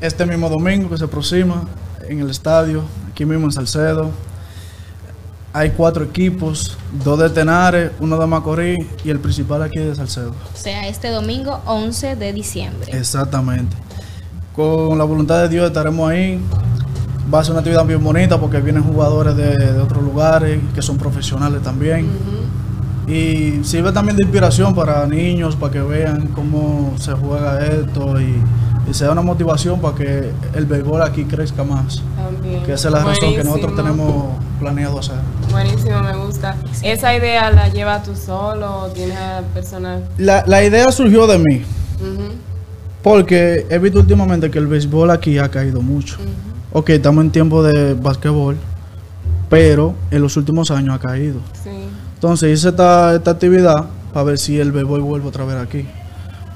este 0.00 0.26
mismo 0.26 0.50
domingo 0.50 0.90
que 0.90 0.98
se 0.98 1.04
aproxima 1.04 1.66
en 2.06 2.20
el 2.20 2.30
estadio, 2.30 2.84
aquí 3.14 3.24
mismo 3.24 3.44
en 3.46 3.52
Salcedo. 3.52 4.10
Hay 5.52 5.70
cuatro 5.70 6.02
equipos, 6.02 6.76
dos 7.04 7.16
de 7.20 7.30
Tenares, 7.30 7.92
uno 8.00 8.18
de 8.18 8.26
Macorís 8.26 8.84
y 9.04 9.10
el 9.10 9.20
principal 9.20 9.62
aquí 9.62 9.78
de 9.78 9.94
Salcedo. 9.94 10.30
O 10.52 10.56
sea, 10.56 10.88
este 10.88 11.10
domingo 11.10 11.60
11 11.64 12.16
de 12.16 12.32
diciembre. 12.32 12.90
Exactamente. 12.98 13.76
Con 14.52 14.98
la 14.98 15.04
voluntad 15.04 15.42
de 15.42 15.48
Dios 15.48 15.68
estaremos 15.68 16.10
ahí. 16.10 16.40
Va 17.32 17.38
a 17.38 17.44
ser 17.44 17.52
una 17.52 17.60
actividad 17.60 17.86
bien 17.86 18.02
bonita 18.02 18.40
porque 18.40 18.60
vienen 18.60 18.82
jugadores 18.82 19.36
de, 19.36 19.56
de 19.56 19.80
otros 19.80 20.02
lugares 20.02 20.60
que 20.74 20.82
son 20.82 20.98
profesionales 20.98 21.62
también. 21.62 22.08
Y 23.06 23.62
sirve 23.62 23.92
también 23.92 24.16
de 24.16 24.24
inspiración 24.24 24.74
para 24.74 25.06
niños, 25.06 25.54
para 25.54 25.72
que 25.72 25.82
vean 25.82 26.28
cómo 26.34 26.94
se 26.98 27.12
juega 27.12 27.64
esto 27.64 28.20
y, 28.20 28.42
y 28.88 28.94
sea 28.94 29.10
una 29.12 29.22
motivación 29.22 29.80
para 29.80 29.94
que 29.94 30.30
el 30.54 30.66
béisbol 30.66 31.02
aquí 31.02 31.24
crezca 31.24 31.64
más. 31.64 32.02
También. 32.16 32.62
Que 32.64 32.72
esa 32.72 32.88
es 32.88 32.94
la 32.94 33.04
razón 33.04 33.34
que 33.34 33.44
nosotros 33.44 33.74
tenemos 33.74 34.34
planeado 34.60 34.98
hacer. 34.98 35.16
Buenísimo, 35.50 36.02
me 36.02 36.16
gusta. 36.16 36.56
¿Esa 36.82 37.16
idea 37.16 37.50
la 37.50 37.68
llevas 37.68 38.02
tú 38.02 38.14
solo 38.14 38.82
o 38.82 38.86
tienes 38.88 39.16
a 39.16 39.42
personas? 39.52 40.02
La, 40.18 40.44
la 40.46 40.62
idea 40.62 40.90
surgió 40.92 41.26
de 41.26 41.38
mí, 41.38 41.62
porque 43.02 43.66
he 43.70 43.78
visto 43.78 44.00
últimamente 44.00 44.50
que 44.50 44.58
el 44.58 44.66
béisbol 44.66 45.10
aquí 45.10 45.38
ha 45.38 45.50
caído 45.50 45.80
mucho. 45.80 46.16
Ok, 46.72 46.90
estamos 46.90 47.24
en 47.24 47.30
tiempo 47.30 47.62
de 47.62 47.94
basquetbol, 47.94 48.56
pero 49.48 49.94
en 50.10 50.20
los 50.22 50.36
últimos 50.36 50.70
años 50.70 50.96
ha 50.96 50.98
caído. 50.98 51.38
Sí. 51.62 51.70
Entonces 52.14 52.58
hice 52.58 52.70
esta, 52.70 53.14
esta 53.14 53.30
actividad 53.30 53.86
para 54.12 54.24
ver 54.24 54.38
si 54.38 54.58
el 54.58 54.72
béisbol 54.72 55.02
vuelve 55.02 55.28
otra 55.28 55.44
vez 55.44 55.56
aquí. 55.56 55.86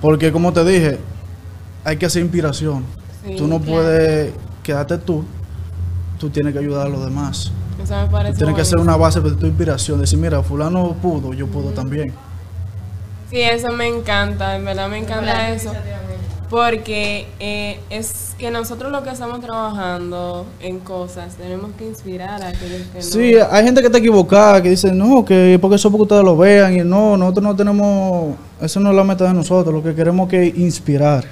Porque 0.01 0.33
como 0.33 0.53
te 0.53 0.65
dije, 0.65 0.99
hay 1.89 1.97
que 1.97 2.07
hacer 2.07 2.23
inspiración. 2.23 2.85
Sí, 3.27 3.37
tú 3.37 3.47
no 3.47 3.59
claro. 3.59 3.73
puedes 3.73 4.33
quedarte 4.63 4.99
tú, 4.99 5.25
tú 6.19 6.31
tienes 6.31 6.53
que 6.53 6.59
ayudar 6.59 6.87
a 6.87 6.91
los 6.91 7.05
demás. 7.05 7.51
Eso 7.83 7.97
me 7.97 8.07
parece 8.09 8.37
Tienes 8.37 8.55
que 8.55 8.63
hacer 8.63 8.79
una 8.79 8.97
base 8.97 9.21
de 9.21 9.33
tu 9.33 9.47
inspiración, 9.47 10.01
decir, 10.01 10.19
mira, 10.19 10.43
fulano 10.43 10.95
pudo, 11.01 11.33
yo 11.33 11.47
puedo 11.47 11.71
también. 11.71 12.13
Sí, 13.31 13.41
eso 13.41 13.73
me 13.73 13.87
encanta, 13.87 14.57
en 14.57 14.65
verdad 14.65 14.89
me 14.89 14.99
encanta 14.99 15.51
eso. 15.51 15.73
Porque 16.51 17.27
eh, 17.41 17.79
es 17.91 18.35
que 18.39 18.51
nosotros 18.51 18.91
lo 18.91 19.03
que 19.03 19.11
estamos 19.11 19.41
trabajando 19.41 20.47
en 20.61 20.79
cosas, 20.79 21.35
tenemos 21.37 21.73
que 21.77 21.87
inspirar 21.87 22.43
a 22.43 22.49
aquellos 22.49 22.87
que 22.89 22.99
no. 22.99 23.05
Sí, 23.05 23.35
hay 23.51 23.65
gente 23.65 23.83
que 23.83 23.89
está 23.89 23.99
equivocada, 23.99 24.63
que 24.63 24.71
dice, 24.71 24.91
no, 24.93 25.25
que 25.27 25.59
porque 25.61 25.77
eso 25.77 25.91
porque 25.91 26.05
ustedes 26.05 26.25
lo 26.25 26.39
vean, 26.39 26.75
y 26.75 26.85
no, 26.85 27.19
nosotros 27.19 27.45
no 27.45 27.55
tenemos, 27.55 28.35
eso 28.61 28.81
no 28.81 28.91
es 28.91 28.97
la 28.97 29.05
meta 29.05 29.25
de 29.27 29.35
nosotros, 29.35 29.75
lo 29.75 29.83
que 29.83 29.95
queremos 29.95 30.33
es 30.33 30.53
que 30.53 30.61
inspirar. 30.61 31.25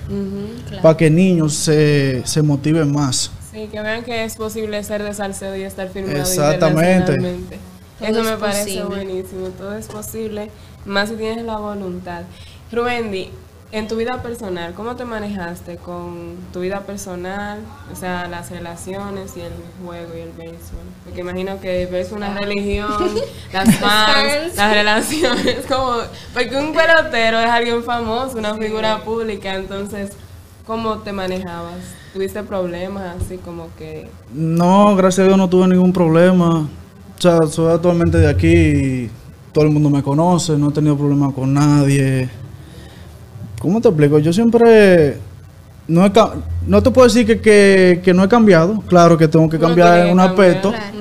Claro. 0.68 0.82
para 0.82 0.96
que 0.96 1.10
niños 1.10 1.54
se, 1.54 2.22
se 2.24 2.42
motiven 2.42 2.92
más. 2.92 3.30
Sí, 3.52 3.68
que 3.70 3.80
vean 3.80 4.02
que 4.04 4.24
es 4.24 4.36
posible 4.36 4.82
ser 4.84 5.02
de 5.02 5.14
Salcedo 5.14 5.56
y 5.56 5.62
estar 5.62 5.88
firmado 5.88 6.18
Exactamente. 6.18 7.12
internacionalmente. 7.12 7.58
Eso 8.00 8.20
es 8.20 8.26
me 8.26 8.36
parece 8.36 8.80
posible. 8.80 8.84
buenísimo, 9.04 9.46
todo 9.48 9.76
es 9.76 9.86
posible, 9.86 10.50
más 10.84 11.08
si 11.08 11.14
tienes 11.16 11.44
la 11.44 11.56
voluntad. 11.56 12.22
Rubendi, 12.70 13.30
en 13.72 13.88
tu 13.88 13.96
vida 13.96 14.22
personal, 14.22 14.74
¿cómo 14.74 14.94
te 14.94 15.04
manejaste 15.04 15.76
con 15.76 16.36
tu 16.52 16.60
vida 16.60 16.80
personal, 16.80 17.58
o 17.92 17.96
sea, 17.96 18.28
las 18.28 18.50
relaciones 18.50 19.36
y 19.36 19.40
el 19.40 19.52
juego 19.84 20.12
y 20.16 20.20
el 20.20 20.32
béisbol? 20.32 20.84
Porque 21.04 21.20
imagino 21.20 21.60
que 21.60 21.86
ves 21.86 22.12
una 22.12 22.32
religión, 22.34 22.92
las 23.52 23.76
fans, 23.76 24.56
las 24.56 24.72
relaciones, 24.72 25.66
como, 25.66 25.96
porque 26.32 26.56
un 26.56 26.72
pelotero 26.72 27.40
es 27.40 27.50
alguien 27.50 27.82
famoso, 27.82 28.38
una 28.38 28.54
figura 28.54 29.02
pública, 29.02 29.54
entonces, 29.56 30.12
¿cómo 30.66 30.98
te 30.98 31.12
manejabas? 31.12 31.96
¿Tuviste 32.12 32.42
problemas 32.44 33.16
así 33.20 33.36
como 33.36 33.68
que... 33.76 34.08
No, 34.32 34.94
gracias 34.96 35.24
a 35.24 35.26
Dios 35.28 35.38
no 35.38 35.50
tuve 35.50 35.68
ningún 35.68 35.92
problema. 35.92 36.60
O 37.18 37.20
sea, 37.20 37.38
soy 37.46 37.74
actualmente 37.74 38.16
de 38.16 38.28
aquí 38.28 38.54
y 38.54 39.10
todo 39.52 39.64
el 39.64 39.70
mundo 39.70 39.90
me 39.90 40.02
conoce, 40.02 40.56
no 40.56 40.70
he 40.70 40.72
tenido 40.72 40.96
problemas 40.96 41.34
con 41.34 41.52
nadie. 41.52 42.30
¿Cómo 43.66 43.80
te 43.80 43.88
explico? 43.88 44.20
Yo 44.20 44.32
siempre... 44.32 45.18
No, 45.88 46.06
he 46.06 46.12
no 46.68 46.82
te 46.84 46.90
puedo 46.92 47.08
decir 47.08 47.26
que, 47.26 47.40
que, 47.40 48.00
que 48.04 48.14
no 48.14 48.22
he 48.22 48.28
cambiado. 48.28 48.80
Claro 48.86 49.18
que 49.18 49.26
tengo 49.26 49.48
que 49.48 49.58
cambiar 49.58 50.06
en 50.06 50.12
un 50.12 50.20
aspecto. 50.20 50.70
Claro. 50.70 50.96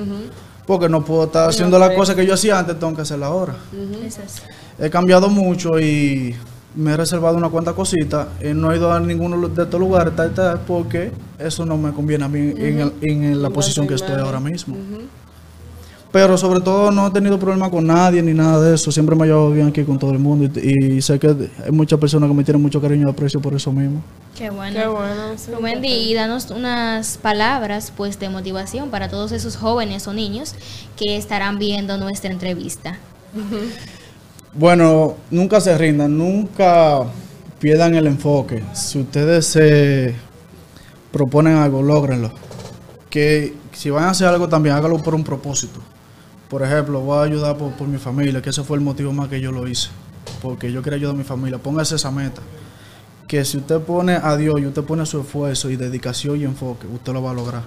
Porque 0.66 0.88
no 0.88 1.04
puedo 1.04 1.26
estar 1.26 1.48
haciendo 1.48 1.78
las 1.78 1.90
cosas 1.90 2.16
que 2.16 2.26
yo 2.26 2.34
hacía 2.34 2.58
antes, 2.58 2.76
tengo 2.76 2.92
que 2.96 3.02
hacerlas 3.02 3.28
ahora. 3.28 3.54
He 4.80 4.90
cambiado 4.90 5.28
mucho 5.28 5.78
y 5.78 6.34
me 6.74 6.90
he 6.94 6.96
reservado 6.96 7.36
una 7.36 7.50
cuanta 7.50 7.72
cosita, 7.72 8.30
y 8.42 8.48
no 8.52 8.72
he 8.72 8.76
ido 8.78 8.92
a 8.92 8.98
ninguno 8.98 9.46
de 9.48 9.62
estos 9.62 9.78
lugares, 9.78 10.16
tal, 10.16 10.34
tal, 10.34 10.58
porque 10.66 11.12
eso 11.38 11.64
no 11.64 11.76
me 11.76 11.92
conviene 11.92 12.24
a 12.24 12.28
mí 12.28 12.52
en, 12.56 12.80
el- 12.80 12.92
en 13.02 13.42
la 13.42 13.48
posición 13.50 13.86
que 13.86 13.94
estoy 13.94 14.16
ahora 14.20 14.40
mismo. 14.40 14.76
Pero 16.12 16.38
sobre 16.38 16.60
todo 16.60 16.90
no 16.90 17.08
he 17.08 17.10
tenido 17.10 17.38
problema 17.38 17.70
con 17.70 17.86
nadie 17.86 18.22
ni 18.22 18.32
nada 18.32 18.60
de 18.62 18.74
eso. 18.74 18.90
Siempre 18.90 19.14
me 19.16 19.24
he 19.24 19.28
llevado 19.28 19.50
bien 19.50 19.66
aquí 19.68 19.84
con 19.84 19.98
todo 19.98 20.12
el 20.12 20.18
mundo 20.18 20.60
y, 20.60 20.96
y 20.96 21.02
sé 21.02 21.18
que 21.18 21.28
hay 21.64 21.72
muchas 21.72 21.98
personas 21.98 22.28
que 22.28 22.34
me 22.34 22.44
tienen 22.44 22.62
mucho 22.62 22.80
cariño 22.80 23.04
y 23.06 23.10
aprecio 23.10 23.40
por 23.40 23.54
eso 23.54 23.72
mismo. 23.72 24.02
Qué 24.36 24.50
bueno. 24.50 24.78
Qué 24.78 24.86
bueno. 24.86 25.34
Rubén, 25.52 25.84
y 25.84 26.14
danos 26.14 26.50
unas 26.50 27.18
palabras 27.18 27.92
pues 27.94 28.18
de 28.18 28.28
motivación 28.28 28.90
para 28.90 29.08
todos 29.08 29.32
esos 29.32 29.56
jóvenes 29.56 30.06
o 30.06 30.12
niños 30.12 30.54
que 30.96 31.16
estarán 31.16 31.58
viendo 31.58 31.98
nuestra 31.98 32.30
entrevista. 32.30 32.98
Bueno, 34.54 35.16
nunca 35.30 35.60
se 35.60 35.76
rindan, 35.76 36.16
nunca 36.16 37.04
pierdan 37.58 37.94
el 37.94 38.06
enfoque. 38.06 38.62
Si 38.72 38.98
ustedes 38.98 39.46
se 39.46 40.14
proponen 41.12 41.56
algo, 41.56 41.82
lógrenlo. 41.82 42.30
Que 43.10 43.54
si 43.72 43.90
van 43.90 44.04
a 44.04 44.10
hacer 44.10 44.28
algo 44.28 44.48
también, 44.48 44.74
hágalo 44.74 45.02
por 45.02 45.14
un 45.14 45.24
propósito. 45.24 45.80
Por 46.48 46.62
ejemplo, 46.62 47.00
voy 47.00 47.18
a 47.18 47.22
ayudar 47.22 47.56
por, 47.56 47.72
por 47.72 47.88
mi 47.88 47.98
familia, 47.98 48.40
que 48.40 48.50
ese 48.50 48.62
fue 48.62 48.76
el 48.76 48.84
motivo 48.84 49.12
más 49.12 49.28
que 49.28 49.40
yo 49.40 49.50
lo 49.52 49.66
hice. 49.66 49.88
Porque 50.42 50.70
yo 50.70 50.82
quería 50.82 50.98
ayudar 50.98 51.14
a 51.14 51.18
mi 51.18 51.24
familia. 51.24 51.58
Póngase 51.58 51.96
esa 51.96 52.10
meta. 52.10 52.42
Que 53.26 53.44
si 53.44 53.56
usted 53.56 53.80
pone 53.80 54.14
a 54.14 54.36
Dios 54.36 54.54
y 54.58 54.66
usted 54.66 54.84
pone 54.84 55.04
su 55.06 55.20
esfuerzo 55.20 55.70
y 55.70 55.76
dedicación 55.76 56.40
y 56.40 56.44
enfoque, 56.44 56.86
usted 56.86 57.12
lo 57.12 57.22
va 57.22 57.32
a 57.32 57.34
lograr. 57.34 57.62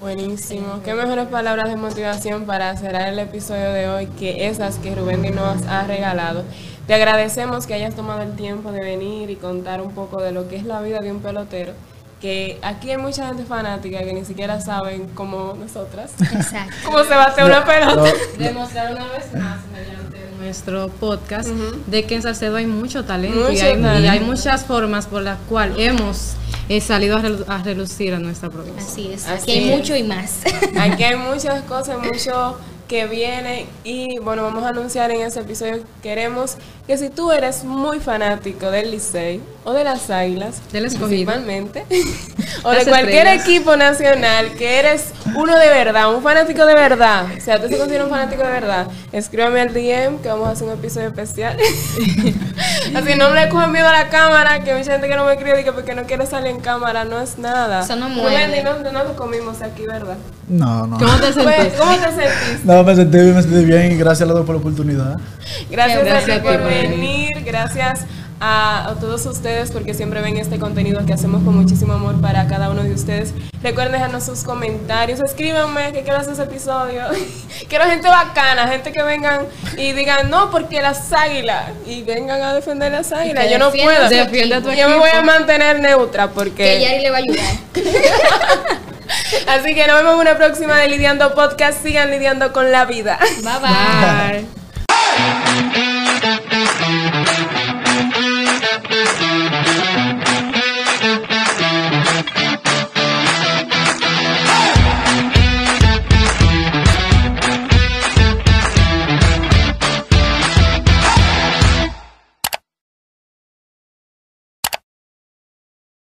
Buenísimo. 0.00 0.80
Qué 0.84 0.94
mejores 0.94 1.28
palabras 1.28 1.68
de 1.68 1.76
motivación 1.76 2.44
para 2.44 2.76
cerrar 2.76 3.06
el 3.06 3.20
episodio 3.20 3.72
de 3.72 3.88
hoy 3.88 4.06
que 4.18 4.48
esas 4.48 4.78
que 4.78 4.96
Rubén 4.96 5.22
nos 5.32 5.62
ha 5.66 5.86
regalado. 5.86 6.42
Te 6.88 6.94
agradecemos 6.94 7.68
que 7.68 7.74
hayas 7.74 7.94
tomado 7.94 8.22
el 8.22 8.34
tiempo 8.34 8.72
de 8.72 8.80
venir 8.80 9.30
y 9.30 9.36
contar 9.36 9.80
un 9.80 9.92
poco 9.92 10.20
de 10.20 10.32
lo 10.32 10.48
que 10.48 10.56
es 10.56 10.64
la 10.64 10.82
vida 10.82 10.98
de 10.98 11.12
un 11.12 11.20
pelotero. 11.20 11.74
Que 12.22 12.58
aquí 12.62 12.90
hay 12.90 12.98
mucha 12.98 13.26
gente 13.26 13.44
fanática 13.44 13.98
que 14.04 14.12
ni 14.14 14.24
siquiera 14.24 14.60
saben 14.60 15.08
como 15.08 15.54
nosotras 15.58 16.12
Exacto. 16.20 16.72
cómo 16.84 17.02
se 17.02 17.10
bate 17.10 17.44
una 17.44 17.64
pelota. 17.64 17.94
Lo- 17.96 18.38
demostrar 18.38 18.92
una 18.92 19.08
vez 19.08 19.24
más 19.34 19.58
mediante 19.72 20.18
nuestro 20.38 20.88
podcast 20.88 21.48
de 21.48 22.04
que 22.04 22.14
en 22.14 22.22
Salcedo 22.22 22.56
hay 22.56 22.66
mucho 22.66 23.04
talento, 23.04 23.50
y, 23.50 23.58
hay, 23.58 23.78
y 23.78 23.82
talento. 23.82 24.10
hay 24.12 24.20
muchas 24.20 24.64
formas 24.64 25.06
por 25.06 25.22
las 25.22 25.38
cuales 25.48 25.76
hemos 25.78 26.34
eh, 26.68 26.80
salido 26.80 27.16
a, 27.16 27.22
relu- 27.22 27.44
a 27.48 27.60
relucir 27.62 28.14
a 28.14 28.20
nuestra 28.20 28.50
provincia. 28.50 28.82
Así 28.84 29.12
es. 29.12 29.26
Así 29.26 29.42
Aquí 29.42 29.52
hay 29.52 29.70
es. 29.70 29.76
mucho 29.78 29.96
y 29.96 30.02
más. 30.04 30.42
Aquí 30.80 31.02
hay 31.02 31.16
muchas 31.30 31.62
cosas, 31.64 31.98
mucho 31.98 32.56
que 32.92 33.06
viene 33.06 33.64
y 33.84 34.18
bueno, 34.18 34.42
vamos 34.42 34.64
a 34.64 34.68
anunciar 34.68 35.10
en 35.12 35.22
ese 35.22 35.40
episodio, 35.40 35.82
queremos 36.02 36.56
que 36.86 36.98
si 36.98 37.08
tú 37.08 37.32
eres 37.32 37.64
muy 37.64 38.00
fanático 38.00 38.70
del 38.70 38.90
Licey 38.90 39.40
o 39.64 39.72
de 39.72 39.82
las 39.82 40.10
Águilas, 40.10 40.60
Del 40.72 40.84
escogido. 40.84 41.08
principalmente, 41.08 41.86
o 42.64 42.70
Las 42.70 42.84
de 42.84 42.90
cualquier 42.90 43.28
estrellas. 43.28 43.48
equipo 43.48 43.76
nacional, 43.76 44.52
que 44.58 44.78
eres 44.78 45.06
uno 45.34 45.58
de 45.58 45.68
verdad, 45.68 46.14
un 46.14 46.22
fanático 46.22 46.66
de 46.66 46.74
verdad, 46.74 47.24
o 47.34 47.40
sea, 47.40 47.62
tú 47.62 47.68
se 47.68 47.78
consideras 47.78 48.08
un 48.08 48.10
fanático 48.12 48.42
de 48.42 48.50
verdad, 48.50 48.86
escríbame 49.12 49.62
al 49.62 49.72
DM 49.72 50.18
que 50.20 50.28
vamos 50.28 50.48
a 50.48 50.50
hacer 50.50 50.66
un 50.68 50.74
episodio 50.74 51.06
especial. 51.06 51.56
Así 52.94 53.14
no 53.16 53.32
le 53.32 53.48
cojan 53.48 53.72
miedo 53.72 53.88
a 53.88 53.92
la 53.92 54.08
cámara, 54.10 54.62
que 54.62 54.74
mucha 54.74 54.92
gente 54.92 55.08
que 55.08 55.16
no 55.16 55.24
me 55.24 55.32
escribe 55.32 55.64
que 55.64 55.72
porque 55.72 55.94
no 55.94 56.02
quiere 56.04 56.26
salir 56.26 56.48
en 56.48 56.60
cámara, 56.60 57.04
no 57.04 57.20
es 57.20 57.38
nada. 57.38 57.80
Eso 57.84 57.96
no 57.96 58.08
di, 58.08 58.62
no, 58.62 58.92
no 58.92 59.04
lo 59.04 59.16
comimos 59.16 59.62
aquí, 59.62 59.86
¿verdad? 59.86 60.16
no, 60.48 60.86
no. 60.86 60.98
¿Cómo 60.98 61.14
te 61.14 61.32
Pues, 61.32 61.34
sentiste? 61.34 61.78
¿Cómo 61.78 61.94
te 61.94 62.06
sentiste? 62.08 62.60
No, 62.64 62.81
me 62.84 62.96
sentí 62.96 63.18
bien, 63.18 63.34
me 63.34 63.42
sentí 63.42 63.64
bien 63.64 63.92
y 63.92 63.96
gracias 63.96 64.22
a 64.22 64.26
los 64.26 64.36
dos 64.36 64.46
por 64.46 64.54
la 64.54 64.60
oportunidad. 64.60 65.18
Gracias, 65.70 66.04
Gracias 66.04 66.22
a 66.22 66.26
ti 66.26 66.32
a 66.32 66.36
ti 66.36 66.40
por 66.42 66.60
por 66.60 66.68
venir, 66.68 67.44
gracias 67.44 68.06
a, 68.40 68.90
a 68.90 68.94
todos 68.96 69.24
ustedes 69.26 69.70
porque 69.70 69.94
siempre 69.94 70.20
ven 70.20 70.36
este 70.36 70.58
contenido 70.58 71.04
que 71.06 71.12
hacemos 71.12 71.42
con 71.44 71.56
muchísimo 71.56 71.92
amor 71.92 72.20
para 72.20 72.46
cada 72.48 72.70
uno 72.70 72.82
de 72.82 72.92
ustedes. 72.92 73.32
Recuerden 73.62 73.92
dejarnos 73.92 74.24
sus 74.24 74.42
comentarios, 74.42 75.20
escríbanme 75.20 75.92
que 75.92 76.02
quiero 76.02 76.18
hacer 76.18 76.32
ese 76.32 76.42
episodio. 76.42 77.04
quiero 77.68 77.84
gente 77.84 78.08
bacana, 78.08 78.66
gente 78.66 78.90
que 78.90 79.02
vengan 79.02 79.42
y 79.76 79.92
digan, 79.92 80.28
no, 80.30 80.50
porque 80.50 80.82
las 80.82 81.12
águilas, 81.12 81.70
y 81.86 82.02
vengan 82.02 82.42
a 82.42 82.54
defender 82.54 82.90
las 82.90 83.12
águilas. 83.12 83.44
que 83.44 83.52
Yo 83.52 83.58
no 83.58 83.70
puedo. 83.70 84.74
Yo 84.74 84.88
me 84.88 84.96
voy 84.96 85.10
a 85.10 85.22
mantener 85.22 85.78
neutra 85.78 86.26
que 86.26 86.34
porque... 86.34 86.80
Yari 86.80 87.02
le 87.02 87.10
va 87.10 87.16
a 87.16 87.20
ayudar. 87.20 87.46
Así 89.46 89.74
que 89.74 89.86
nos 89.86 89.96
vemos 89.98 90.14
en 90.14 90.20
una 90.20 90.36
próxima 90.36 90.76
de 90.76 90.88
Lidiando 90.88 91.34
Podcast. 91.34 91.82
Sigan 91.82 92.10
lidiando 92.10 92.52
con 92.52 92.70
la 92.70 92.84
vida. 92.84 93.18
Bye 93.42 93.58
bye. 93.60 94.46
Bye. 95.74 95.91